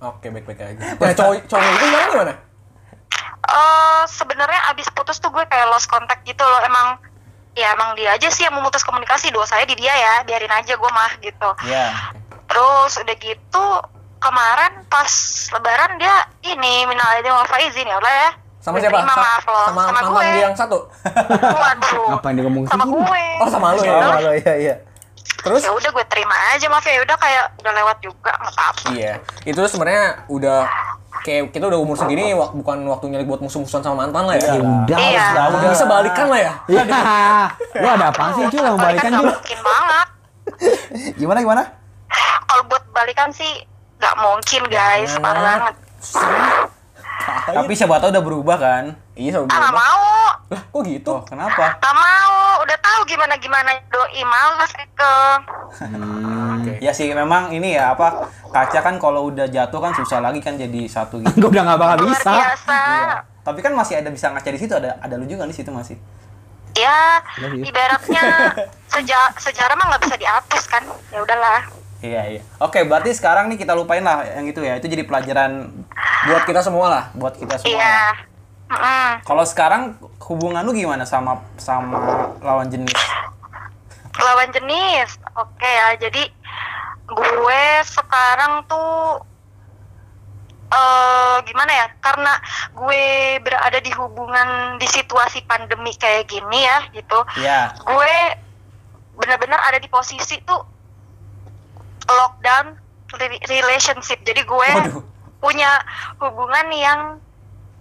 [0.00, 0.80] Oke, baik-baik aja.
[0.96, 2.34] Nah, cowok cowok itu gimana
[3.48, 6.98] eh sebenarnya abis putus tuh gue kayak lost contact gitu loh emang
[7.52, 10.90] ya emang dia aja sih yang memutus komunikasi dosanya di dia ya biarin aja gue
[10.90, 12.12] mah gitu Iya.
[12.46, 13.64] terus udah gitu
[14.18, 15.12] kemarin pas
[15.50, 18.98] lebaran dia ini minal aidin wal faizin ya udah ya Sama Gue siapa?
[18.98, 20.78] terima Sa- maaf loh sama sama, gue yang satu.
[21.54, 23.94] waduh Apa yang dia ngomong sama gue Oh, sama lu ya?
[23.94, 24.74] Udah, Halo, iya iya.
[25.46, 25.62] Terus?
[25.62, 29.14] ya udah gue terima aja maaf ya udah kayak udah lewat juga nggak apa-apa Iya.
[29.42, 30.58] Itu sebenarnya udah
[31.22, 34.42] kayak kita udah umur segini wak- bukan waktunya buat musuh-musuhan sama mantan lah ya.
[34.44, 34.98] Ya udah.
[34.98, 35.26] Iya.
[35.48, 36.52] Udah bisa balikan lah ya.
[36.66, 36.82] Ya.
[37.74, 38.62] Lu ada apa sih, Cul?
[38.64, 39.26] Mau balikan, Cul?
[39.28, 40.08] mungkin banget
[41.20, 41.62] Gimana gimana?
[42.46, 45.74] kalau buat balikan sih nggak mungkin guys parah banget
[47.46, 48.84] Tapi siapa tahu udah berubah kan?
[49.16, 49.80] Iya, sama ah nggak berubah.
[49.80, 51.10] mau Lah, kok gitu?
[51.10, 51.74] Oh, kenapa?
[51.82, 55.14] Gak mau, udah tahu gimana gimana doi males ke.
[56.54, 56.72] Oke.
[56.78, 60.54] Ya sih memang ini ya apa kaca kan kalau udah jatuh kan susah lagi kan
[60.54, 61.34] jadi satu gitu.
[61.42, 62.30] Gue udah gak bakal bisa.
[62.30, 62.80] biasa.
[63.42, 65.98] Tapi kan masih ada bisa ngaca di situ ada ada lu juga di situ masih.
[66.76, 68.22] Ya, Iya ibaratnya
[68.92, 70.82] seja sejarah mah nggak bisa dihapus kan.
[71.10, 71.66] Ya udahlah.
[72.06, 72.42] Iya iya.
[72.62, 75.72] Oke berarti sekarang nih kita lupain lah yang itu ya itu jadi pelajaran
[76.26, 77.04] Buat kita semua lah.
[77.14, 77.78] buat kita semua.
[77.78, 78.00] Iya.
[79.22, 79.94] Kalau sekarang
[80.26, 82.02] hubungan lu gimana sama sama
[82.42, 82.98] lawan jenis?
[84.18, 85.22] Lawan jenis.
[85.38, 86.26] Oke ya, jadi
[87.06, 89.22] gue sekarang tuh
[90.66, 91.86] eh gimana ya?
[92.02, 92.34] Karena
[92.74, 93.02] gue
[93.38, 97.22] berada di hubungan di situasi pandemi kayak gini ya, gitu.
[97.38, 97.70] Iya.
[97.86, 98.14] gue
[99.16, 100.60] benar-benar ada di posisi tuh
[102.04, 102.76] lockdown
[103.16, 105.02] re- relationship jadi gue Waduh.
[105.38, 105.70] Punya
[106.16, 107.00] hubungan yang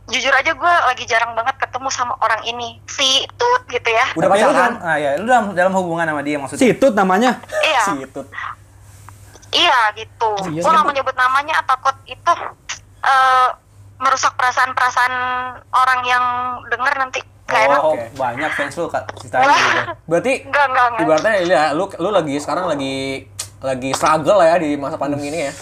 [0.06, 4.28] jujur aja gue lagi jarang banget ketemu sama orang ini si tut gitu ya Udah
[4.28, 4.54] pacaran?
[4.54, 6.62] dalam- Ah ya, lu dalam dalam hubungan sama dia maksudnya.
[6.64, 7.42] Situt namanya.
[7.64, 8.22] iya Si itu.
[9.52, 12.32] iya gitu iya gue nggak mau nyebut namanya takut itu
[13.02, 13.50] eh,
[13.98, 15.14] merusak perasaan-perasaan
[15.72, 16.24] orang yang
[16.68, 18.06] denger nanti kayak enak Oh, Oke.
[18.14, 19.82] banyak fans lu Kak, ceritain gitu.
[20.06, 23.26] Berarti enggak enggak enggak ibaratnya ya lu lu lagi sekarang lagi
[23.60, 25.54] lagi struggle lah ya di masa pandemi ini ya.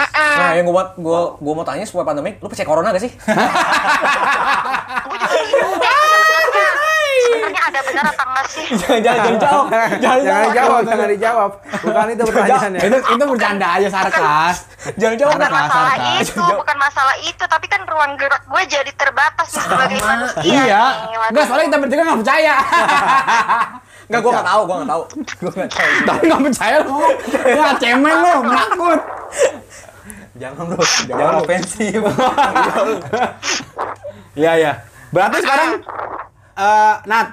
[0.00, 0.34] Mm-mm.
[0.40, 3.12] Nah, yang gua gua gua mau tanya supaya pandemi, lu percaya corona gak sih?
[3.12, 3.28] gue
[7.20, 9.66] sebenarnya ada benar apa enggak sih jangan jangan jangan jawab.
[10.00, 11.50] Jangan, jangan dijawab, jangan dijawab.
[11.80, 12.80] Bukan itu pertanyaannya.
[12.80, 14.56] Itu itu bercanda aja sarkas.
[14.96, 15.34] Jangan jawab.
[15.36, 16.20] bukan masalah sarkas.
[16.24, 20.84] itu bukan masalah itu tapi kan ruang gerak gue jadi terbatas nih sebagai manusia Iya.
[21.30, 22.54] Enggak, soalnya kita bertiga nggak percaya.
[24.10, 25.02] Enggak, gua nggak tahu, gua nggak tahu.
[25.38, 25.86] Gua nggak tahu.
[26.08, 26.98] Tapi nggak percaya lu.
[27.46, 29.00] Ya cemen lu, menakut.
[30.40, 32.00] Jangan bro, jangan ofensif.
[34.30, 34.72] Iya iya.
[35.10, 35.82] Berarti sekarang
[36.54, 37.28] eh Nat,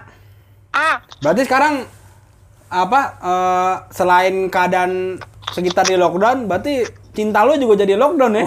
[1.21, 1.73] berarti sekarang
[2.67, 5.21] apa eh, selain keadaan
[5.53, 8.43] sekitar di lockdown, berarti cinta lu juga jadi lockdown ya?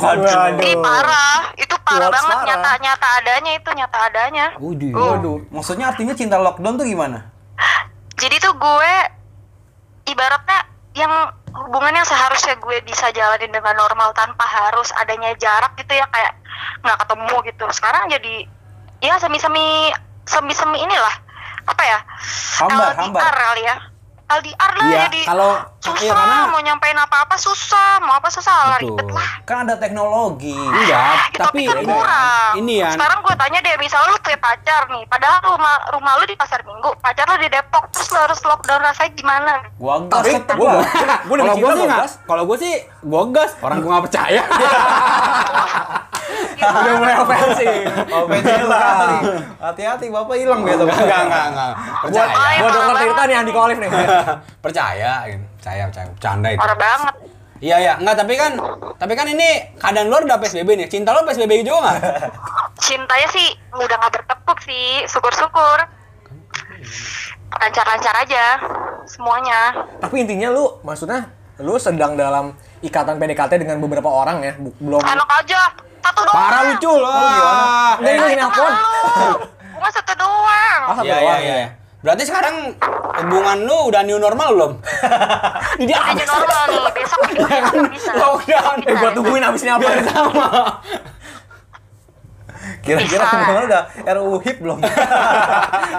[0.66, 2.48] Ih parah, itu parah What's banget parah?
[2.50, 4.46] nyata nyata adanya itu nyata adanya.
[4.58, 4.92] Waduh.
[4.98, 7.30] Waduh, maksudnya artinya cinta lockdown tuh gimana?
[8.18, 8.92] Jadi tuh gue
[10.10, 10.58] ibaratnya
[10.98, 11.12] yang
[11.54, 16.32] hubungan yang seharusnya gue bisa jalanin dengan normal tanpa harus adanya jarak gitu ya kayak
[16.82, 17.64] nggak ketemu gitu.
[17.70, 18.34] Sekarang jadi
[19.00, 19.90] ya semi-semi
[20.24, 21.14] semi-semi inilah
[21.66, 21.98] apa ya?
[22.62, 23.34] Hambar, LDR hambar.
[23.34, 23.76] kali ya.
[24.30, 28.76] LDR lah Iya, jadi kalau- susah iya, karena- mau nyampein apa-apa susah, mau apa susah
[28.76, 28.92] Betul.
[28.92, 29.28] ribet lah.
[29.42, 30.52] Kan ada teknologi.
[30.52, 32.52] Enggak, Ya, tapi kan ini, kurang.
[32.54, 32.90] ini ya.
[32.92, 36.60] Sekarang gue tanya deh, misal lu punya pacar nih, padahal rumah rumah lu di pasar
[36.62, 39.52] Minggu, pacar lu di Depok, terus lu harus lockdown rasanya gimana?
[39.74, 40.72] Gua gas Tapi gua gua.
[41.26, 42.12] gua udah Kalau gue sih gua nggak, gas.
[42.22, 43.50] kalau gue sih gue gas.
[43.58, 44.42] Orang gue nggak percaya.
[46.60, 47.72] Udah mulai ofensif.
[48.06, 49.16] Ofensif sekali.
[49.58, 50.86] Hati-hati Bapak hilang besok.
[50.86, 51.72] Enggak, enggak, enggak.
[51.72, 52.58] Gua Percaya.
[52.60, 53.90] gua dokter Tirta nih Andi Kolif nih.
[54.64, 55.44] percaya, gitu.
[55.60, 56.08] Percaya, percaya.
[56.08, 56.58] Bercanda itu.
[56.58, 57.14] Parah banget.
[57.60, 57.92] Iya, iya.
[57.94, 58.52] Enggak, tapi kan
[58.96, 60.88] tapi kan ini keadaan luar udah PSBB nih.
[60.88, 61.96] Cinta lo PSBB juga nggak?
[62.82, 65.78] Cintanya sih udah nggak bertepuk sih, syukur-syukur.
[67.52, 68.44] Lancar-lancar aja
[69.04, 69.84] semuanya.
[70.00, 71.28] Tapi intinya lu maksudnya
[71.60, 75.60] lu sedang dalam ikatan PDKT dengan beberapa orang ya, belum Enak aja,
[76.00, 76.32] satu doang.
[76.34, 77.12] Parah lucu loh.
[77.12, 78.72] Enggak, Eh, ini lagi itu nelpon.
[78.72, 79.28] malu.
[79.76, 80.80] Gua satu doang.
[80.82, 81.56] Ah, satu Iya, iya, doang iya.
[81.58, 81.68] ya.
[82.00, 82.80] Berarti sekarang
[83.20, 84.72] hubungan lu udah new normal belum?
[85.84, 87.20] Dia aja normal nih, besok
[87.92, 88.10] bisa.
[88.16, 90.46] Oh, udah, eh, gua tungguin abis ini apa ya sama.
[92.80, 93.82] Kira-kira hubungan udah
[94.16, 94.80] RUU HIP belum?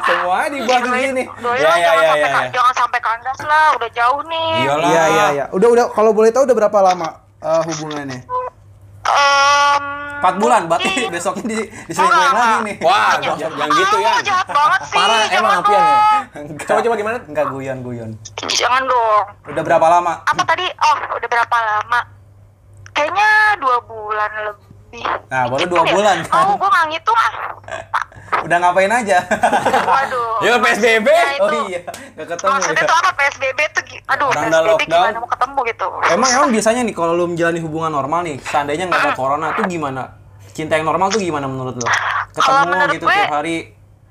[0.02, 1.24] Semua dibuat begini.
[1.62, 2.50] Ya, ya, ya, ya, ya.
[2.50, 4.50] Jangan sampai kandas lah, udah jauh nih.
[4.66, 4.90] Iyalah.
[4.90, 5.46] Iya, iya, iya.
[5.54, 8.26] Udah, udah, kalau boleh tahu udah berapa lama uh, hubungannya?
[9.06, 9.86] Um,
[10.22, 12.62] 4 bulan berarti besoknya di di diselingkuhin ah, ah, lagi ah.
[12.62, 12.76] nih.
[12.86, 14.14] Wah, jangan, yang gitu ya.
[14.22, 14.96] Jahat banget sih.
[14.96, 16.00] Parah emang Apian ya.
[16.70, 17.18] Coba coba gimana?
[17.26, 18.10] Enggak guyon guyon.
[18.48, 19.26] Jangan dong.
[19.50, 20.14] Udah berapa lama?
[20.30, 20.66] Apa tadi?
[20.70, 22.00] Oh, udah berapa lama?
[22.94, 24.71] Kayaknya dua bulan lebih
[25.32, 25.94] Nah, baru dua ya?
[25.96, 26.18] bulan.
[26.28, 27.34] Oh, gue nggak ngitung ah.
[28.46, 29.18] Udah ngapain aja?
[29.88, 30.44] Waduh.
[30.44, 31.08] Ya PSBB.
[31.08, 31.44] Ya, itu.
[31.46, 31.80] Oh iya,
[32.18, 32.90] nggak ketemu Maksudnya ya.
[32.90, 33.84] tuh apa PSBB tuh?
[34.12, 34.92] Aduh, Orang udah PSBB lockdown.
[34.92, 35.88] gimana mau ketemu gitu?
[36.12, 39.64] Emang emang biasanya nih kalau lu menjalani hubungan normal nih, seandainya nggak ada corona tuh
[39.68, 40.04] gimana?
[40.52, 41.88] Cinta yang normal tuh gimana menurut lo?
[42.36, 43.58] Ketemu menurut gitu gue, tiap hari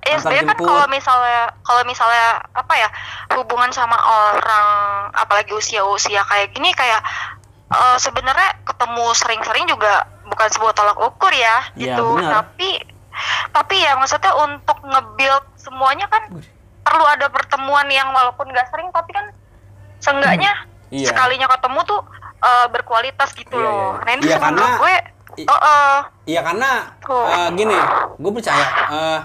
[0.00, 2.88] Ya antar sebenarnya kan kalau misalnya kalau misalnya apa ya
[3.36, 4.66] hubungan sama orang
[5.12, 7.04] apalagi usia-usia kayak gini kayak
[7.68, 12.32] eh, sebenarnya ketemu sering-sering juga bukan sebuah tolak ukur ya Iya, gitu benar.
[12.40, 12.70] tapi
[13.50, 16.22] tapi ya maksudnya untuk nge-build semuanya kan
[16.80, 19.26] perlu ada pertemuan yang walaupun gak sering tapi kan
[19.98, 20.54] seenggaknya
[20.88, 21.06] Iya.
[21.06, 22.00] sekalinya ketemu tuh
[22.40, 23.90] eh, berkualitas gitu Iya, loh.
[23.92, 24.00] iya.
[24.00, 24.94] Nah ini Iya, karena- gue
[25.44, 26.70] oh, eh, Iya karena
[27.04, 27.78] eh, gini,
[28.16, 29.18] gue percaya eh,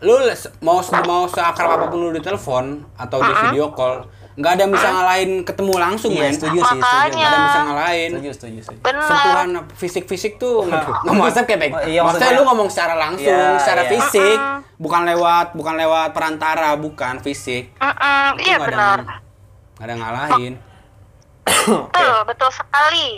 [0.00, 0.14] lu
[0.60, 4.72] mau mau seakrab apa pun lu di telepon atau di video call, nggak ada yang
[4.72, 6.32] bisa ngalahin ketemu langsung Iya, men.
[6.32, 6.80] setuju sih, setuju.
[6.80, 7.10] Makanya.
[7.10, 8.10] Nggak ada yang bisa ngalahin.
[8.10, 8.80] Setuju, setuju, setuju.
[8.80, 9.02] benar.
[9.04, 11.72] Sentuhan fisik-fisik tuh nggak nggak maksudnya kayak baik.
[11.72, 13.90] Oh, iya, maksudnya maksudnya- lu ngomong secara langsung, Iya, secara iya.
[13.90, 14.38] fisik,
[14.76, 17.74] bukan lewat bukan lewat perantara, bukan fisik.
[17.76, 18.98] Mm-mm, Itu iya benar.
[18.98, 19.06] yang-
[19.74, 20.54] nggak ada ngalahin.
[21.42, 23.08] Betul, betul sekali.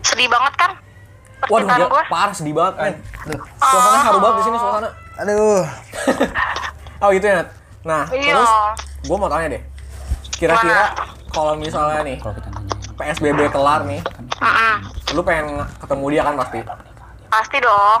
[0.00, 0.70] Sedih banget kan?
[1.44, 2.04] Waduh, gua gue.
[2.08, 2.94] parah sedih banget, men.
[3.56, 4.88] Suasana haru banget di sini suasana.
[5.18, 5.62] Aduh.
[6.98, 7.48] Oh gitu ya, Nat.
[7.82, 8.34] Nah, Iya.
[8.34, 8.52] terus
[9.02, 9.62] gue mau tanya deh.
[10.32, 10.94] Kira-kira
[11.28, 12.18] kalau misalnya nih
[12.94, 14.00] PSBB kelar nih,
[14.34, 14.74] Mm-mm.
[15.12, 15.46] lu pengen
[15.78, 16.60] ketemu dia kan pasti.
[17.28, 18.00] Pasti dong.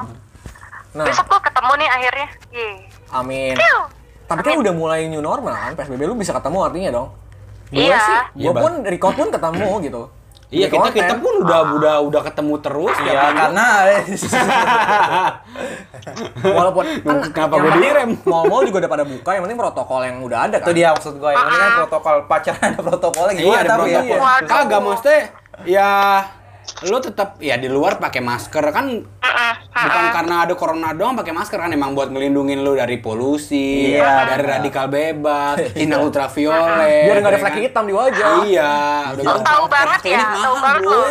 [0.90, 2.28] Nah, Besok gue ketemu nih akhirnya.
[2.50, 2.74] Yeay.
[3.10, 3.54] amin.
[3.54, 3.78] Piu.
[4.26, 7.08] Tapi kan udah mulai new normal kan, PSBB lu bisa ketemu artinya dong.
[7.68, 7.98] Gue Iya.
[7.98, 10.02] sih, Iya, gue pun record pun ketemu gitu.
[10.48, 12.96] Iya kita kita pun udah udah udah ketemu terus.
[13.04, 13.36] Iya, tiap minggu.
[13.36, 13.66] karena
[16.56, 18.10] Walaupun kan Kenapa penting direm?
[18.32, 20.72] Mall-mall juga udah pada buka, yang penting protokol yang udah ada itu kan.
[20.72, 21.30] dia maksud gue.
[21.36, 24.00] Yang penting kan protokol pacaran ada protokolnya Iya gimana ada tapi ya.
[24.00, 24.48] protokol.
[24.48, 25.20] Kagak maksudnya
[25.68, 25.90] ya
[26.84, 29.52] lu tetap ya di luar pakai masker kan Mm-mm.
[29.72, 34.28] bukan karena ada corona doang pakai masker kan emang buat ngelindungin lu dari polusi, Iya,
[34.28, 37.08] dari radikal bebas, sinar ultraviolet.
[37.08, 37.62] Biar nggak ada ya flek kan?
[37.62, 38.28] hitam di wajah.
[38.44, 38.72] Iya,
[39.10, 39.40] udah gitu.
[39.42, 40.92] tahu banget ya, tahu banget bro.
[40.92, 41.02] lu.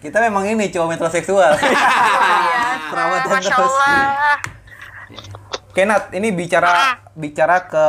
[0.00, 1.52] Kita memang ini cowok metroseksual.
[2.48, 3.74] Iya, Perawatan Masya terus.
[3.76, 4.36] Allah.
[5.68, 6.72] Oke Nat, ini bicara
[7.12, 7.84] bicara ke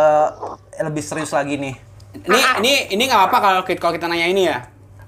[0.80, 1.76] lebih serius lagi nih.
[2.20, 4.60] Ini ini ini nggak apa kalau kita kalau kita nanya ini ya.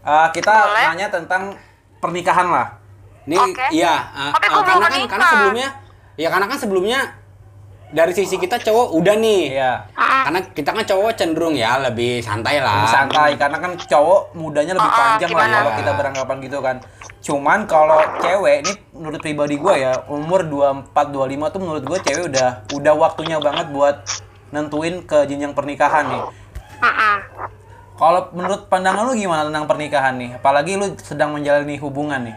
[0.01, 0.85] Eh, kita Boleh.
[0.89, 1.53] nanya tentang
[2.01, 2.67] pernikahan lah.
[3.29, 3.65] Ini Oke.
[3.69, 5.09] iya, uh, Tapi uh, karena kan menikah.
[5.13, 5.69] karena sebelumnya
[6.17, 6.99] ya karena kan sebelumnya
[7.91, 9.43] dari sisi kita cowok udah nih.
[9.53, 9.73] Iya.
[10.21, 12.81] Karena kita kan cowok cenderung ya lebih santai lah.
[12.81, 16.75] Lebih santai karena kan cowok mudanya lebih Ah, panjang lah kalau kita beranggapan gitu kan.
[17.21, 22.23] Cuman kalau cewek ini menurut pribadi gue ya umur 24 25 tuh menurut gue cewek
[22.33, 23.95] udah udah waktunya banget buat
[24.49, 26.23] nentuin ke jenjang pernikahan nih.
[28.01, 30.41] Kalau menurut pandangan lu gimana tentang pernikahan nih?
[30.41, 32.33] Apalagi lu sedang menjalani hubungan nih.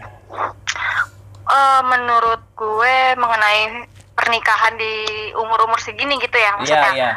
[1.44, 4.92] Eh, menurut gue mengenai pernikahan di
[5.32, 6.90] umur-umur segini gitu ya Iya, maksudnya.
[6.92, 7.10] iya.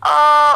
[0.00, 0.54] Eh,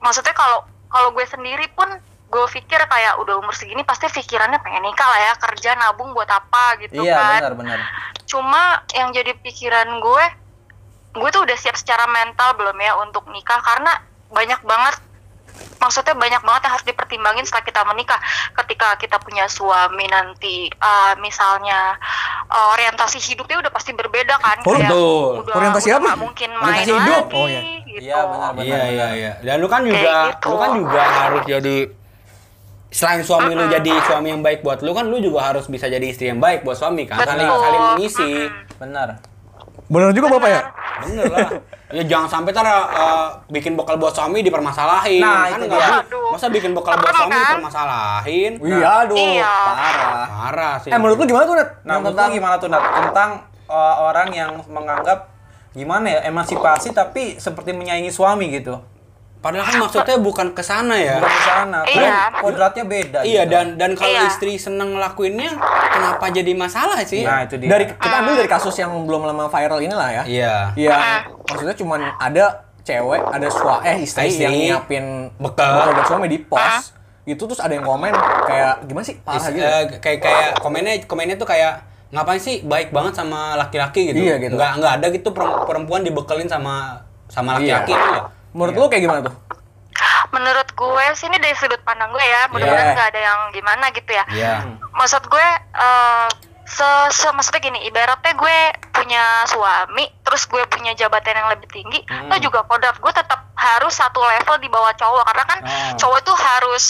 [0.00, 1.86] maksudnya kalau kalau gue sendiri pun
[2.30, 6.26] gue pikir kayak udah umur segini pasti pikirannya pengen nikah lah ya kerja nabung buat
[6.26, 7.78] apa gitu Iya, kan benar benar.
[8.22, 8.62] cuma
[8.94, 10.24] yang jadi pikiran gue
[11.10, 13.98] gue tuh udah siap secara mental belum ya untuk nikah karena
[14.30, 14.94] banyak banget
[15.80, 18.20] maksudnya banyak banget yang harus dipertimbangin setelah kita menikah
[18.54, 21.96] ketika kita punya suami nanti eh, misalnya
[22.46, 25.28] eh, orientasi hidupnya udah pasti berbeda kan Oh, kayak betul.
[25.42, 26.06] udah, Orientasi udah apa?
[26.06, 27.24] nggak mungkin main Orientasi hidup?
[27.24, 27.60] lagi Oh, iya.
[27.82, 27.98] gitu.
[28.00, 28.64] Iya, benar, benar.
[28.66, 29.32] Iya iya iya.
[29.40, 30.46] Dan lu kan juga gitu.
[30.46, 31.76] lu kan juga harus jadi
[32.90, 36.02] selain suami lu jadi suami yang baik buat lu kan lu juga harus bisa jadi
[36.02, 37.18] istri yang baik buat suami kan.
[37.18, 37.60] Saling Betul.
[37.60, 38.32] saling mengisi.
[38.76, 39.08] Benar.
[39.90, 40.60] Bener juga Bapak ya?
[41.02, 41.48] Bener lah.
[41.90, 45.18] Ya jangan sampai tar uh, bikin bekal buat suami dipermasalahin.
[45.18, 45.90] Nah, kan itu nggak dia.
[45.90, 46.28] bu- Aduh.
[46.30, 47.42] Masa bikin bekal buat suami kan?
[47.50, 48.52] dipermasalahin?
[48.62, 49.16] Iya, aduh.
[49.18, 49.50] Iya.
[49.66, 50.26] Parah.
[50.30, 50.88] Parah sih.
[50.88, 51.68] Eh, menurut lu gimana tuh, Nat?
[51.82, 52.82] Nah, menurut lu gimana tuh Nat?
[52.86, 53.30] Tentang
[53.66, 55.18] uh, orang yang menganggap
[55.70, 58.78] gimana ya emansipasi tapi seperti menyaingi suami gitu.
[59.40, 61.16] Padahal kan maksudnya bukan ke sana ya.
[61.16, 61.78] Bukan ke sana.
[61.82, 62.16] Iya.
[62.38, 63.18] Kodratnya beda.
[63.24, 63.52] Iya gitu.
[63.52, 64.28] dan dan kalau Iya.
[64.28, 65.48] istri seneng ngelakuinnya
[65.88, 67.24] kenapa jadi masalah sih?
[67.24, 67.68] Nah, itu dia.
[67.68, 70.22] Dari kita ambil dari kasus yang belum lama viral inilah ya.
[70.24, 70.54] Iya.
[70.76, 70.96] Iya,
[71.42, 72.44] maksudnya cuman ada
[72.80, 74.42] cewek, ada suami, eh istri Istri.
[74.42, 75.04] yang nyiapin
[75.36, 75.88] Bekal.
[75.90, 76.92] buat suami di pos.
[77.22, 78.12] Itu terus ada yang komen
[78.44, 79.16] kayak gimana sih?
[79.18, 79.64] Parah Is- gitu.
[79.64, 84.20] eh, kayak kayak komennya komennya tuh kayak ngapain sih baik banget sama laki-laki gitu.
[84.20, 84.52] Iya, gitu.
[84.52, 87.80] Nggak nggak ada gitu perem- perempuan dibekelin sama sama Iya.
[87.80, 88.22] laki-laki itu ya.
[88.52, 89.34] Menurut lu kayak gimana tuh?
[90.30, 92.94] menurut gue sih ini dari sudut pandang gue ya mudah-mudahan Iya.
[92.94, 94.54] nggak ada yang gimana gitu ya Iya.
[94.92, 96.28] maksud gue eh,
[96.64, 98.58] se, se- maksudnya gini ibaratnya gue
[98.92, 102.30] punya suami terus gue punya jabatan yang lebih tinggi Hmm.
[102.30, 102.94] lo juga kodrat.
[102.96, 105.98] Gue tetap harus satu level di bawah cowok karena kan Oh.
[105.98, 106.84] cowok itu harus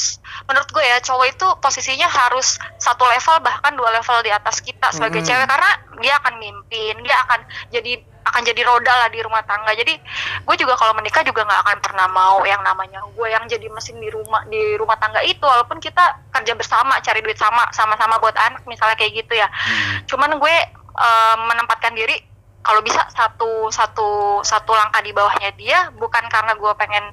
[0.45, 4.93] menurut gue ya cowok itu posisinya harus satu level bahkan dua level di atas kita
[4.93, 9.41] sebagai cewek karena dia akan mimpin dia akan jadi akan jadi roda lah di rumah
[9.43, 9.73] tangga.
[9.73, 9.97] Jadi
[10.41, 13.97] gue juga kalau menikah juga nggak akan pernah mau yang namanya gue yang jadi mesin
[13.97, 18.37] di rumah di rumah tangga itu walaupun kita kerja bersama cari duit sama sama-sama buat
[18.37, 19.49] anak misalnya kayak gitu ya.
[20.07, 20.55] Cuman gue
[21.01, 22.21] eh, menempatkan diri
[22.61, 24.09] kalau bisa satu satu
[24.41, 27.05] satu langkah di bawahnya dia bukan karena gue pengen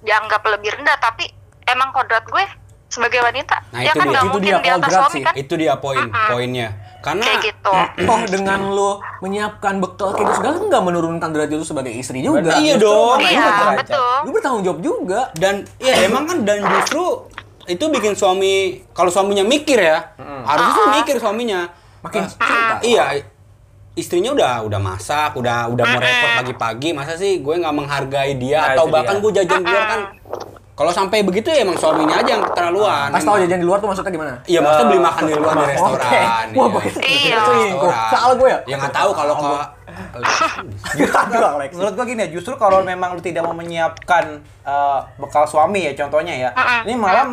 [0.00, 1.24] dianggap lebih rendah tapi
[1.64, 2.44] emang kodrat gue
[2.86, 4.10] sebagai wanita Nah, dia itu kan dia.
[4.10, 5.22] nggak Itu mungkin dia di atas suami sih.
[5.22, 6.28] kan Itu dia poin Mm-mm.
[6.28, 6.68] poinnya.
[7.00, 11.64] Karena kayak gitu Toh dengan lu menyiapkan bekal kayak gitu segala nggak menurunkan derajat lu
[11.64, 12.50] sebagai istri juga.
[12.52, 13.18] Iya Justru dong.
[13.22, 15.20] iya betul Lu bertanggung jawab juga.
[15.34, 17.30] dan ya emang kan dan justru
[17.64, 18.54] itu bikin suami
[18.90, 21.70] kalau suaminya mikir ya harusnya tuh mikir suaminya
[22.02, 22.74] Makin Ah, cerita.
[22.82, 23.04] iya
[24.00, 28.58] istrinya udah udah masak udah udah mau repot pagi-pagi masa sih gue nggak menghargai dia
[28.58, 29.22] Nah, atau bahkan dia.
[29.22, 30.00] gue jajan di luar kan
[30.72, 33.92] kalau sampai begitu ya emang suaminya aja yang keterlaluan Pas tahu jajan di luar tuh
[33.92, 34.32] maksudnya gimana?
[34.48, 36.00] Iya, maksudnya beli makan di luar di restoran.
[36.08, 36.72] Wah, iya.
[36.72, 37.36] pakai Iya.
[37.44, 37.92] selingkuh.
[38.08, 38.58] Salah gue ya?
[38.64, 39.34] Ya nggak tahu kalau
[41.60, 41.70] Alex.
[41.76, 45.92] Menurut gua gini ya, justru kalau memang lu tidak mau menyiapkan uh, bekal suami ya
[45.94, 46.50] contohnya ya,
[46.84, 47.26] ini malah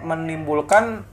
[0.00, 1.04] menimbulkan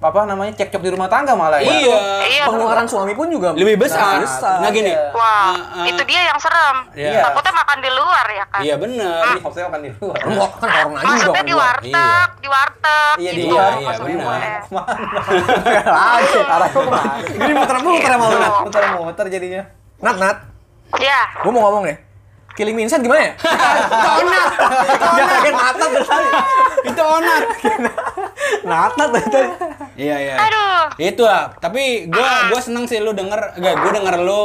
[0.00, 1.68] apa namanya cekcok di rumah tangga malah ya.
[1.68, 1.98] Iya.
[2.24, 4.16] iya Pengeluaran suami pun juga Lebih besar.
[4.16, 4.56] Nah, besar.
[4.64, 4.88] Nah gini.
[4.88, 5.12] Iya.
[5.12, 5.84] wah Ah, ah.
[5.84, 7.20] itu dia yang serem Iya.
[7.20, 9.24] takutnya makan di luar ya kan Iya bener.
[9.44, 10.16] Maksudnya makan di luar.
[10.24, 12.08] Lu mau kan corona juga maksudnya kan di warteg Iya.
[12.40, 13.70] di warteg Iya, di gitu luar.
[13.70, 14.40] Iya, maksud benar.
[16.00, 17.12] Lagi arahnya ke mana?
[17.20, 18.52] Ini muter-muter sama lu, Nat.
[18.64, 19.62] Muter-muter jadinya.
[20.00, 20.36] Nat, Nat.
[20.96, 21.98] ya Gue mau ngomong deh.
[22.50, 23.32] Killing Me Inside gimana ya?
[24.20, 24.48] Onat.
[25.16, 26.28] Jangan Natat dari tadi.
[26.82, 27.42] Itu onat.
[28.66, 29.48] Natat dari tadi.
[30.00, 30.34] Iya iya.
[30.38, 31.52] aduh Itu lah.
[31.54, 34.42] Tapi gua gua seneng sih lu denger, enggak gua denger lu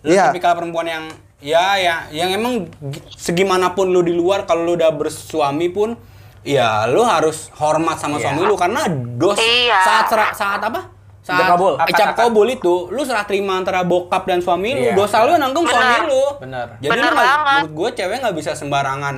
[0.00, 0.28] lu Iya.
[0.28, 1.04] tipikal perempuan yang
[1.40, 5.96] ya ya yang emang gi- segimanapun lu di luar kalau lu udah bersuami pun
[6.40, 9.80] ya lu harus hormat sama suami lu karena dos Iya.
[9.80, 10.88] saat sera- saat apa?
[11.20, 11.76] Saat kabul.
[11.76, 12.16] Akad-akad.
[12.18, 14.80] kabul itu lu serah terima antara bokap dan suami lu.
[14.82, 14.94] Iya.
[14.94, 15.76] Dosa lu nanggung Benar.
[15.76, 16.24] suami lu.
[16.38, 16.66] Benar.
[16.76, 17.40] Jadi Benar lu banget.
[17.46, 19.16] menurut gue cewek nggak bisa sembarangan.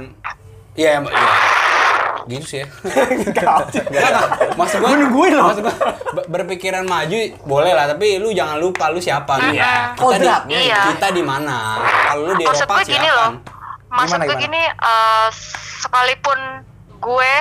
[0.73, 1.27] Iya, ya, ya.
[2.27, 2.67] Gitu sih ya.
[4.55, 5.51] Maksud gue nungguin loh.
[5.51, 5.75] Maksud gue
[6.13, 9.59] be- berpikiran maju boleh lah, tapi lu jangan lupa lu siapa nih.
[9.59, 9.75] Iya.
[9.95, 10.55] Kita di.
[10.55, 10.81] Iya.
[10.95, 11.81] kita di mana?
[12.09, 13.91] Kalau lu di maksud Eropa gue gini loh silakan.
[13.93, 14.45] maksud Gimana, gue gimana?
[14.45, 15.29] gini eh,
[15.83, 16.39] sekalipun
[17.03, 17.33] gue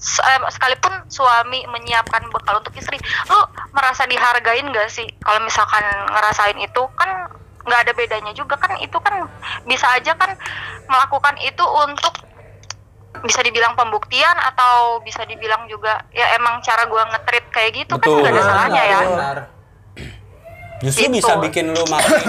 [0.00, 2.96] eh, sekalipun suami menyiapkan bekal untuk istri
[3.28, 3.38] lu
[3.70, 7.28] merasa dihargain gak sih kalau misalkan ngerasain itu kan
[7.60, 9.28] nggak ada bedanya juga kan itu kan
[9.68, 10.32] bisa aja kan
[10.88, 12.16] melakukan itu untuk
[13.20, 18.18] bisa dibilang pembuktian atau bisa dibilang juga ya emang cara gua ngetrit kayak gitu Betul.
[18.18, 19.38] kan nggak ada salahnya ya Benar.
[20.80, 21.14] Justru Gitu.
[21.14, 22.20] bisa bikin lu makin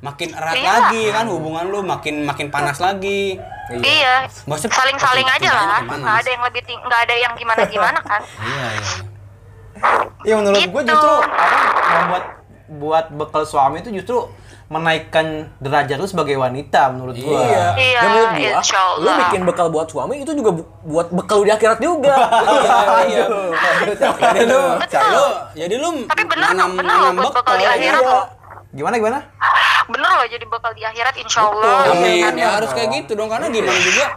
[0.00, 0.68] makin erat Iya.
[0.68, 3.40] lagi kan hubungan lu makin makin panas lagi.
[3.74, 5.98] iya Maksudnya saling-saling aja lah panas.
[5.98, 8.92] nggak ada yang lebih ting- nggak ada yang gimana gimana kan Iya, iya.
[10.22, 10.84] Iya menurut gue Gitu.
[10.86, 11.58] justru apa
[11.94, 12.24] membuat
[12.66, 14.28] buat bekal suami itu justru
[14.66, 15.26] menaikkan
[15.58, 17.28] derajat lu sebagai wanita menurut gue.
[17.30, 17.66] Iya.
[17.74, 21.40] Iya, Dan menurut gua, insya lu bikin bekal buat suami itu juga bu- buat bekal
[21.40, 22.14] di akhirat juga.
[23.04, 23.24] Iya.
[23.84, 25.04] Jadi lu, Betul.
[25.06, 26.70] lu, jadi lu Tapi loh nanam
[27.14, 28.20] buat bekal di akhirat Iya.
[28.74, 29.18] Gimana gimana?
[29.84, 32.24] bener loh jadi bekal di akhirat insya Allah Amin.
[32.24, 32.34] kan?
[32.34, 34.16] Ya harus kayak gitu dong karena gimana juga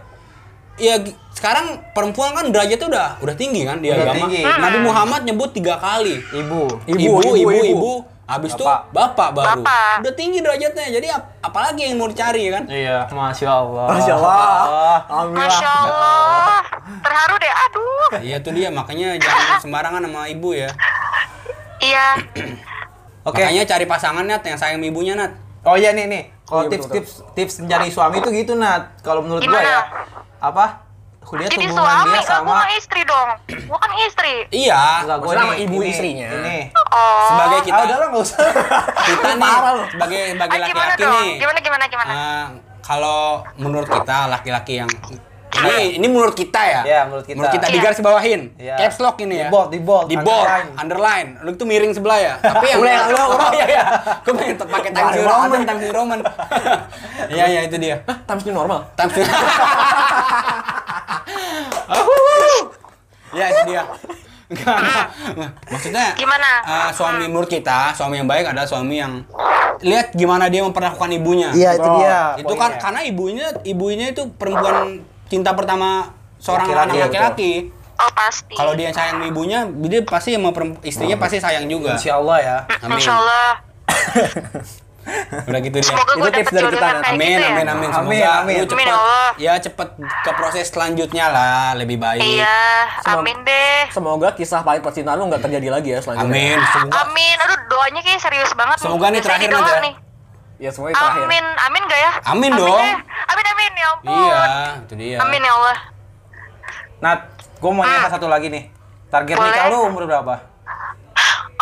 [0.78, 0.94] ya
[1.30, 4.16] sekarang perempuan kan derajatnya udah udah tinggi kan di agama.
[4.16, 4.42] tinggi.
[4.42, 6.22] Nabi Muhammad nyebut tiga kali.
[6.24, 6.62] Ibu.
[6.86, 7.92] Ibu, Ibu, ibu, ibu, ibu, ibu.
[8.28, 8.92] Habis itu Bapak.
[8.92, 9.64] bapak baru.
[9.64, 9.94] Bapak.
[9.98, 10.86] Udah tinggi derajatnya.
[10.92, 12.64] Jadi ap- apalagi yang mau dicari ya kan?
[12.68, 13.86] Iya, masya Allah.
[13.88, 14.96] Masya Allah.
[15.08, 15.48] Alhamdulillah.
[15.48, 16.60] Masya Allah
[16.98, 20.68] terharu deh aduh Iya tuh dia makanya jangan sembarangan sama ibu ya.
[21.78, 22.16] iya
[23.22, 23.40] Oke.
[23.40, 25.32] Makanya cari pasangan Nat yang sayang ibunya Nat.
[25.64, 26.22] Oh iya nih nih.
[26.42, 28.96] Kalau Iya, tips-tips tips mencari suami itu gitu Nat.
[29.00, 29.68] Kalau menurut gua Gimana?
[29.68, 29.80] ya.
[30.40, 30.64] Apa?
[31.30, 34.82] Lihat jadi suami dia sama gue kan istri dong gue kan istri Iya.
[35.02, 36.28] Enggak, gua Maksudnya sama ibu ini, istrinya.
[36.30, 36.58] Ini.
[36.88, 38.38] oh Sebagai kita Ah, udah lah enggak usah.
[39.04, 39.84] kita nih Parah lu.
[39.88, 41.34] sebagai sebagai Ah, gimana laki-laki dong nih.
[41.38, 42.46] gimana gimana gimana eh,
[42.80, 43.20] kalau
[43.54, 44.90] menurut kita laki-laki yang
[45.50, 46.80] ini ini menurut kita ya.
[46.82, 47.34] Iya, menurut kita.
[47.34, 47.74] Menurut kita Iya.
[47.74, 48.40] digaris bawahin.
[48.54, 48.74] Iya.
[48.78, 49.42] Caps lock ini ya.
[49.42, 50.68] Di bold, di bold, Di bold, underline.
[50.76, 51.28] underline.
[51.40, 52.34] Lu tuh miring sebelah ya.
[52.38, 53.38] Tapi yang Udah, udah, udah.
[53.40, 53.82] Oh, iya iya.
[54.22, 56.18] Gue pengen pakai Times New Roman, Times New Roman.
[57.28, 57.96] Iya iya itu dia.
[58.04, 58.86] Hah, times new normal.
[58.94, 59.24] Times New
[63.36, 63.82] Ya itu dia.
[64.48, 65.50] Enggak, enggak.
[65.68, 66.48] Maksudnya Gimana?
[66.64, 69.20] eh, suami menurut kita, suami yang baik adalah suami yang
[69.84, 71.52] lihat gimana dia memperlakukan ibunya.
[71.52, 72.18] Iya, itu dia.
[72.40, 72.80] itu kan poinnya.
[72.80, 77.52] karena ibunya ibunya itu perempuan cinta pertama seorang Laki-laki, anak laki-laki.
[77.98, 82.00] oh pasti Kalau dia sayang sama ibunya, dia pasti sama istrinya pasti sayang juga.
[82.00, 82.56] Insya Allah ya.
[82.80, 82.96] Amin.
[82.96, 83.46] Insya Allah
[85.44, 85.88] Udah gitu dia.
[85.88, 87.88] semoga Itu tips dari kita, Amin, gitu ya amin, amin.
[87.88, 88.54] Semoga Amin, amin.
[88.54, 89.28] lu Amin, cepet, ya Allah.
[89.36, 92.20] ya cepet ke proses selanjutnya lah, lebih baik.
[92.20, 92.58] iya
[93.00, 96.28] Semoga- amin deh Semoga kisah pahit percintaan lu nggak terjadi lagi ya selanjutnya.
[96.28, 96.58] Amin.
[96.68, 99.80] Semoga, amin aduh doanya kayak serius banget Semoga nih terakhir, ya.
[99.80, 99.94] nih
[100.58, 101.22] Ya semuanya terakhir.
[101.24, 102.66] amin amin gak ya Amin dong.
[102.82, 102.94] deh.
[103.24, 104.42] amin amin ya ampun iya,
[104.80, 105.16] itu dia.
[105.20, 105.78] amin ya Allah
[106.98, 107.20] Nat,
[107.54, 108.64] gue mau nanya satu lagi nih.
[109.06, 109.48] Target Boleh.
[109.48, 110.47] nikah lu umur berapa?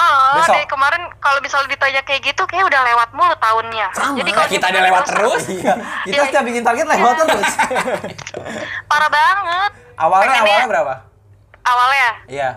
[0.08, 0.54] Oh, Besok.
[0.54, 3.86] dari kemarin kalau misalnya ditanya kayak gitu, kayak udah lewat mulu tahunnya.
[3.92, 4.16] Sama.
[4.16, 5.42] Jadi kalau Kita ada dibilang lewat dosa, terus.
[5.50, 5.74] Iya.
[6.04, 6.26] Kita Iya.
[6.26, 7.50] setiap bikin target lewat terus.
[8.90, 9.70] Parah banget.
[9.96, 10.94] awalnya Pengennya- awalnya berapa?
[11.62, 12.50] Awalnya Iya.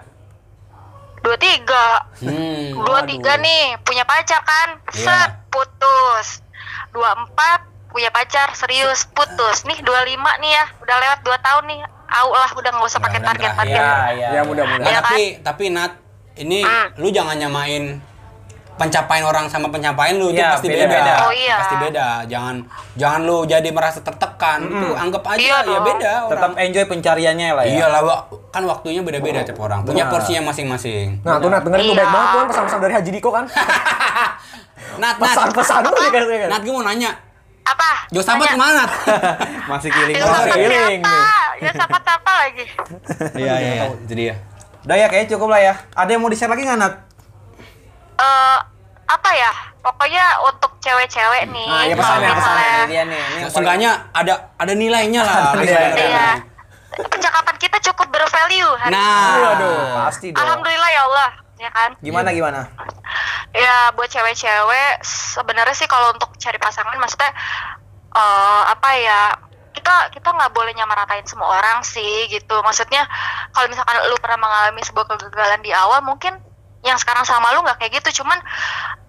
[1.20, 1.86] dua tiga,
[2.18, 2.78] Hmm.
[2.78, 5.04] dua tiga nih punya pacar kan, Iya.
[5.04, 6.44] set putus.
[6.90, 9.64] Dua empat punya pacar serius putus.
[9.64, 11.80] Nih dua lima nih ya, udah lewat dua tahun nih.
[12.10, 13.78] Au lah, udah nggak usah pakai target target.
[13.78, 14.28] Iya, iya.
[14.32, 14.82] Ya mudah-mudahan.
[14.82, 15.94] Nah, Iya tapi tapi Nat,
[16.40, 16.88] ini Hmm.
[16.96, 18.00] lu jangan nyamain
[18.74, 21.14] pencapaian orang sama pencapaian lu itu Iya, pasti beda, beda.
[21.22, 21.56] Oh, iya.
[21.60, 22.08] Pasti beda.
[22.26, 22.56] Jangan
[22.96, 24.96] jangan lu jadi merasa tertekan gitu.
[24.96, 26.32] Anggap aja Iya ya beda orang.
[26.32, 27.74] Tetap enjoy pencariannya lah ya.
[27.76, 28.20] Iyalah, Wak.
[28.50, 29.84] kan waktunya beda-beda tiap orang.
[29.84, 30.14] Punya Benar.
[30.16, 31.20] porsinya masing-masing.
[31.22, 32.00] Nah, tuh Nat, dengerin tuh Iya.
[32.00, 33.46] baik banget tuh kan pesan-pesan dari Haji Diko kan.
[35.02, 35.28] Nat, Nat.
[35.28, 36.12] Pesan-pesan lu kan.
[36.48, 37.12] Nat, gue mau nanya.
[37.62, 37.90] Apa?
[38.10, 38.56] Jo sahabat Tanya.
[38.56, 38.92] ke mana, Nat?
[39.72, 41.12] Masih Ya Oh, sama feeling siapa?
[41.12, 41.28] nih.
[41.60, 42.64] Ya sama siapa lagi?
[43.36, 43.86] Iya, iya, iya.
[43.94, 44.36] Itu dia.
[44.82, 45.74] Udah ya kayaknya cukup lah ya.
[45.94, 46.94] Ada yang mau di-share lagi nggak Nat?
[48.18, 48.58] eh
[49.06, 49.52] apa ya?
[49.80, 51.66] Pokoknya untuk cewek-cewek nih.
[51.66, 53.24] Nah, ya kalau pesannya, Ini misalnya- dia nih.
[53.24, 55.36] Ini Seenggaknya ada ada nilainya lah.
[55.50, 56.04] Ada Nilai- nilainya.
[56.06, 56.30] Iya.
[57.00, 58.98] Percakapan kita cukup bervalue hari ini.
[58.98, 59.56] Nah, Waduh.
[59.56, 60.40] paling- pasti dong.
[60.42, 61.90] Alhamdulillah ya Allah, ya kan?
[61.98, 62.62] Gimana gimana?
[63.50, 67.32] Ya buat cewek-cewek sebenarnya sih kalau untuk cari pasangan maksudnya
[68.10, 69.22] eh apa ya
[69.74, 72.56] kita kita nggak boleh nyamaratain semua orang sih gitu.
[72.62, 73.06] Maksudnya
[73.54, 76.38] kalau misalkan lu pernah mengalami sebuah kegagalan di awal mungkin
[76.80, 78.40] yang sekarang sama lu nggak kayak gitu cuman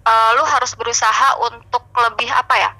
[0.03, 2.71] eh, lu harus berusaha untuk lebih apa ya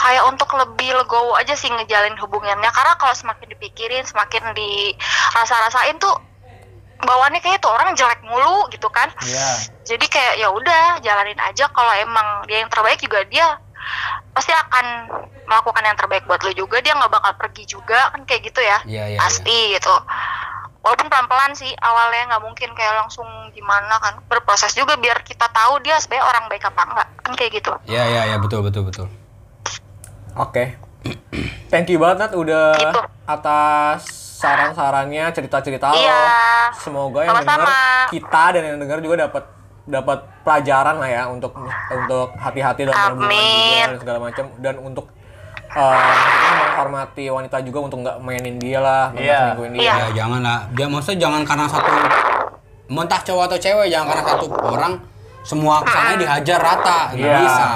[0.00, 6.16] kayak untuk lebih legowo aja sih ngejalin hubungannya karena kalau semakin dipikirin semakin dirasa-rasain tuh
[7.00, 9.48] bawaannya kayak tuh orang jelek mulu gitu kan Iya.
[9.84, 13.60] jadi kayak ya udah jalanin aja kalau emang dia yang terbaik juga dia
[14.30, 14.84] pasti akan
[15.44, 18.78] melakukan yang terbaik buat lo juga dia nggak bakal pergi juga kan kayak gitu ya
[18.84, 19.94] Iya, iya, pasti gitu
[20.80, 25.76] walaupun pelan-pelan sih awalnya nggak mungkin kayak langsung gimana kan berproses juga biar kita tahu
[25.80, 29.06] dia sebenarnya orang baik apa enggak kan kayak gitu Iya, iya, iya, betul, betul, betul.
[30.36, 30.78] Oke.
[31.68, 33.00] Thank you banget Nat udah Gitu.
[33.26, 34.00] atas
[34.40, 35.96] saran-sarannya, cerita-cerita lo.
[35.96, 36.22] Iya.
[36.72, 37.68] Semoga yang denger
[38.08, 39.44] kita dan yang denger juga dapat
[39.84, 41.52] dapat pelajaran lah ya untuk
[41.90, 45.06] untuk hati-hati dalam berhubungan juga dan segala macam dan untuk
[45.70, 49.38] maksudnya menghormati wanita juga untuk nggak mainin dia lah, nggak Iya.
[49.70, 49.80] dia.
[49.80, 49.94] Iya.
[49.94, 50.58] Ya jangan lah.
[50.74, 51.90] Dia maksudnya jangan karena satu
[52.90, 54.92] mentah cowok atau cewek, jangan karena satu orang
[55.40, 57.00] semua kesannya dihajar rata.
[57.14, 57.38] Nggak Iya.
[57.38, 57.66] bisa.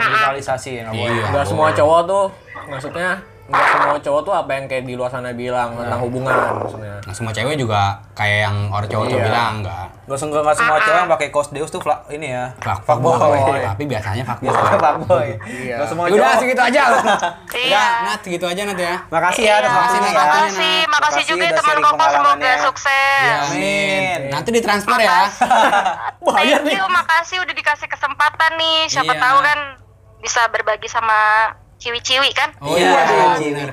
[0.00, 1.30] Brutalisasi ya nggak.
[1.30, 2.24] Nggak semua cowok tuh
[2.64, 3.08] maksudnya
[3.44, 6.96] nggak semua cowok tuh apa yang kayak di luar sana bilang tentang hubungan maksudnya.
[6.98, 7.80] Nah, semua cewek juga
[8.12, 9.26] kayak yang orang cowok tuh Iya.
[9.26, 9.86] bilang enggak.
[10.04, 12.56] Gak semua nggak semua cewek yang pakai kaos Deus tuh fla, ini ya.
[12.58, 13.12] Fuckboy.
[13.14, 13.60] fuckboy.
[13.62, 14.48] Tapi biasanya fuckboy.
[14.48, 15.28] Biasanya fuckboy.
[15.44, 15.76] Iya.
[15.76, 16.40] Gak semua Udah cowok.
[16.40, 16.82] segitu aja.
[16.82, 17.68] Iya.
[17.68, 18.94] Udah, Nat, segitu aja Nat ya.
[19.06, 20.12] Makasih ya atas Iya, waktunya ya.
[20.14, 22.54] makasih, makasih Makasih juga ya udah teman sharing koko semoga pengalamannya.
[22.64, 23.20] sukses.
[23.20, 24.18] Iya, Amin.
[24.30, 25.20] Nanti ditransfer ya.
[26.26, 26.76] Bayar Thank nih.
[26.76, 28.78] you, makasih udah dikasih kesempatan nih.
[28.88, 29.20] Siapa Iya.
[29.20, 29.58] tahu kan
[30.18, 31.52] bisa berbagi sama
[31.84, 32.48] ciwi-ciwi kan?
[32.58, 33.68] Oh Iya, iya, ciwi, bener.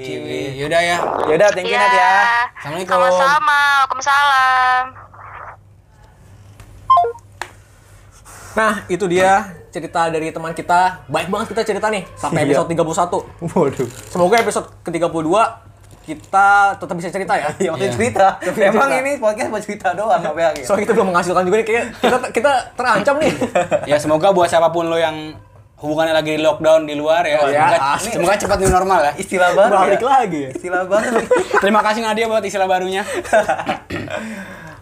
[0.00, 0.38] ciwi.
[0.56, 0.96] Yaudah ya.
[1.28, 2.12] Yaudah, thank you Nat ya.
[2.56, 2.96] Assalamualaikum.
[2.96, 3.60] Sama-sama.
[3.84, 4.84] Waalaikumsalam.
[8.54, 9.30] Nah, itu dia
[9.68, 11.04] cerita dari teman kita.
[11.04, 12.54] Baik banget kita cerita nih sampai Iya.
[12.54, 13.20] episode 31.
[13.44, 13.88] Waduh.
[14.08, 15.28] Semoga episode ke-32
[16.04, 17.48] kita tetap bisa cerita ya.
[17.58, 17.96] Iya, maksudnya Iya.
[17.98, 18.26] cerita.
[18.62, 19.02] Emang cerita.
[19.02, 20.48] ini podcast buat cerita doang, apa ya?
[20.62, 23.32] Soalnya kita belum menghasilkan juga nih kayak kita kita terancam nih.
[23.90, 25.34] Ya semoga buat siapa pun lo yang
[25.78, 27.38] hubungannya lagi di lockdown di luar ya.
[27.42, 27.66] Oh, ya.
[27.98, 29.12] Semoga, semoga cepat new normal ya.
[29.18, 30.06] Istilah baru Balik ya?
[30.06, 30.50] lagi ya.
[30.54, 31.18] Istilah baru.
[31.62, 33.02] Terima kasih Nadia buat istilah barunya.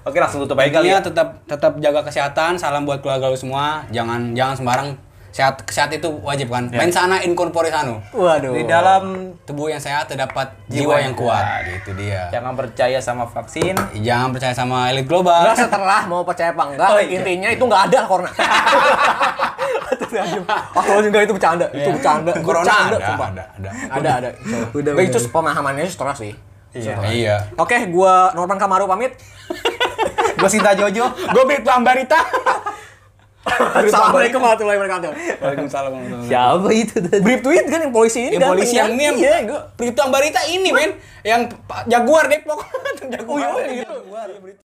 [0.02, 0.98] Oke, langsung tutup aja kali ya.
[0.98, 2.58] tetap tetap jaga kesehatan.
[2.58, 3.86] Salam buat keluarga lu semua.
[3.94, 4.88] Jangan jangan sembarang
[5.32, 6.68] sehat sehat itu wajib kan.
[6.68, 6.78] Ya.
[6.78, 8.04] Main sana in corpore sano.
[8.12, 8.52] Waduh.
[8.52, 11.44] Di dalam Tubuh yang sehat terdapat Jiwa jiwa, yang kuat.
[11.66, 12.28] Gitu dia.
[12.28, 13.72] jangan percaya sama vaksin.
[13.96, 15.40] Jangan percaya sama elit global.
[15.42, 17.18] Enggak setelah mau percaya apa enggak, Oh, iya.
[17.18, 18.30] intinya itu enggak ada corona.
[20.72, 21.94] Aku juga itu bercanda, itu Iya.
[21.96, 22.30] bercanda.
[22.44, 23.28] Corona bercanda, ada, sumpah.
[23.28, 23.70] ada, ada.
[23.88, 24.28] Ada, ada.
[24.76, 25.02] Udah, udah.
[25.02, 26.32] itu pemahamannya setelah sih.
[26.72, 26.94] Iya.
[27.08, 27.36] Iya.
[27.56, 29.16] Oke, gua Norman Kamaru pamit.
[30.32, 31.06] Gue Sinta Jojo.
[31.12, 32.18] Gue Brit Lambarita.
[33.42, 35.10] Assalamualaikum warahmatullahi wabarakatuh.
[35.42, 36.30] Waalaikumsalam warahmatullahi wabarakatuh.
[36.30, 37.20] Siapa itu tadi?
[37.20, 38.78] Brief tweet kan yang polisi ini Yang ganteng polisi kan?
[38.78, 39.60] yang ini yang Iya, gua.
[39.74, 40.90] Brit Lambarita ini men
[41.22, 41.40] yang
[41.84, 42.60] Jaguar Depok.
[43.02, 43.48] Jaguar.
[43.48, 44.28] Oh, iya, Jaguar.
[44.30, 44.61] gitu.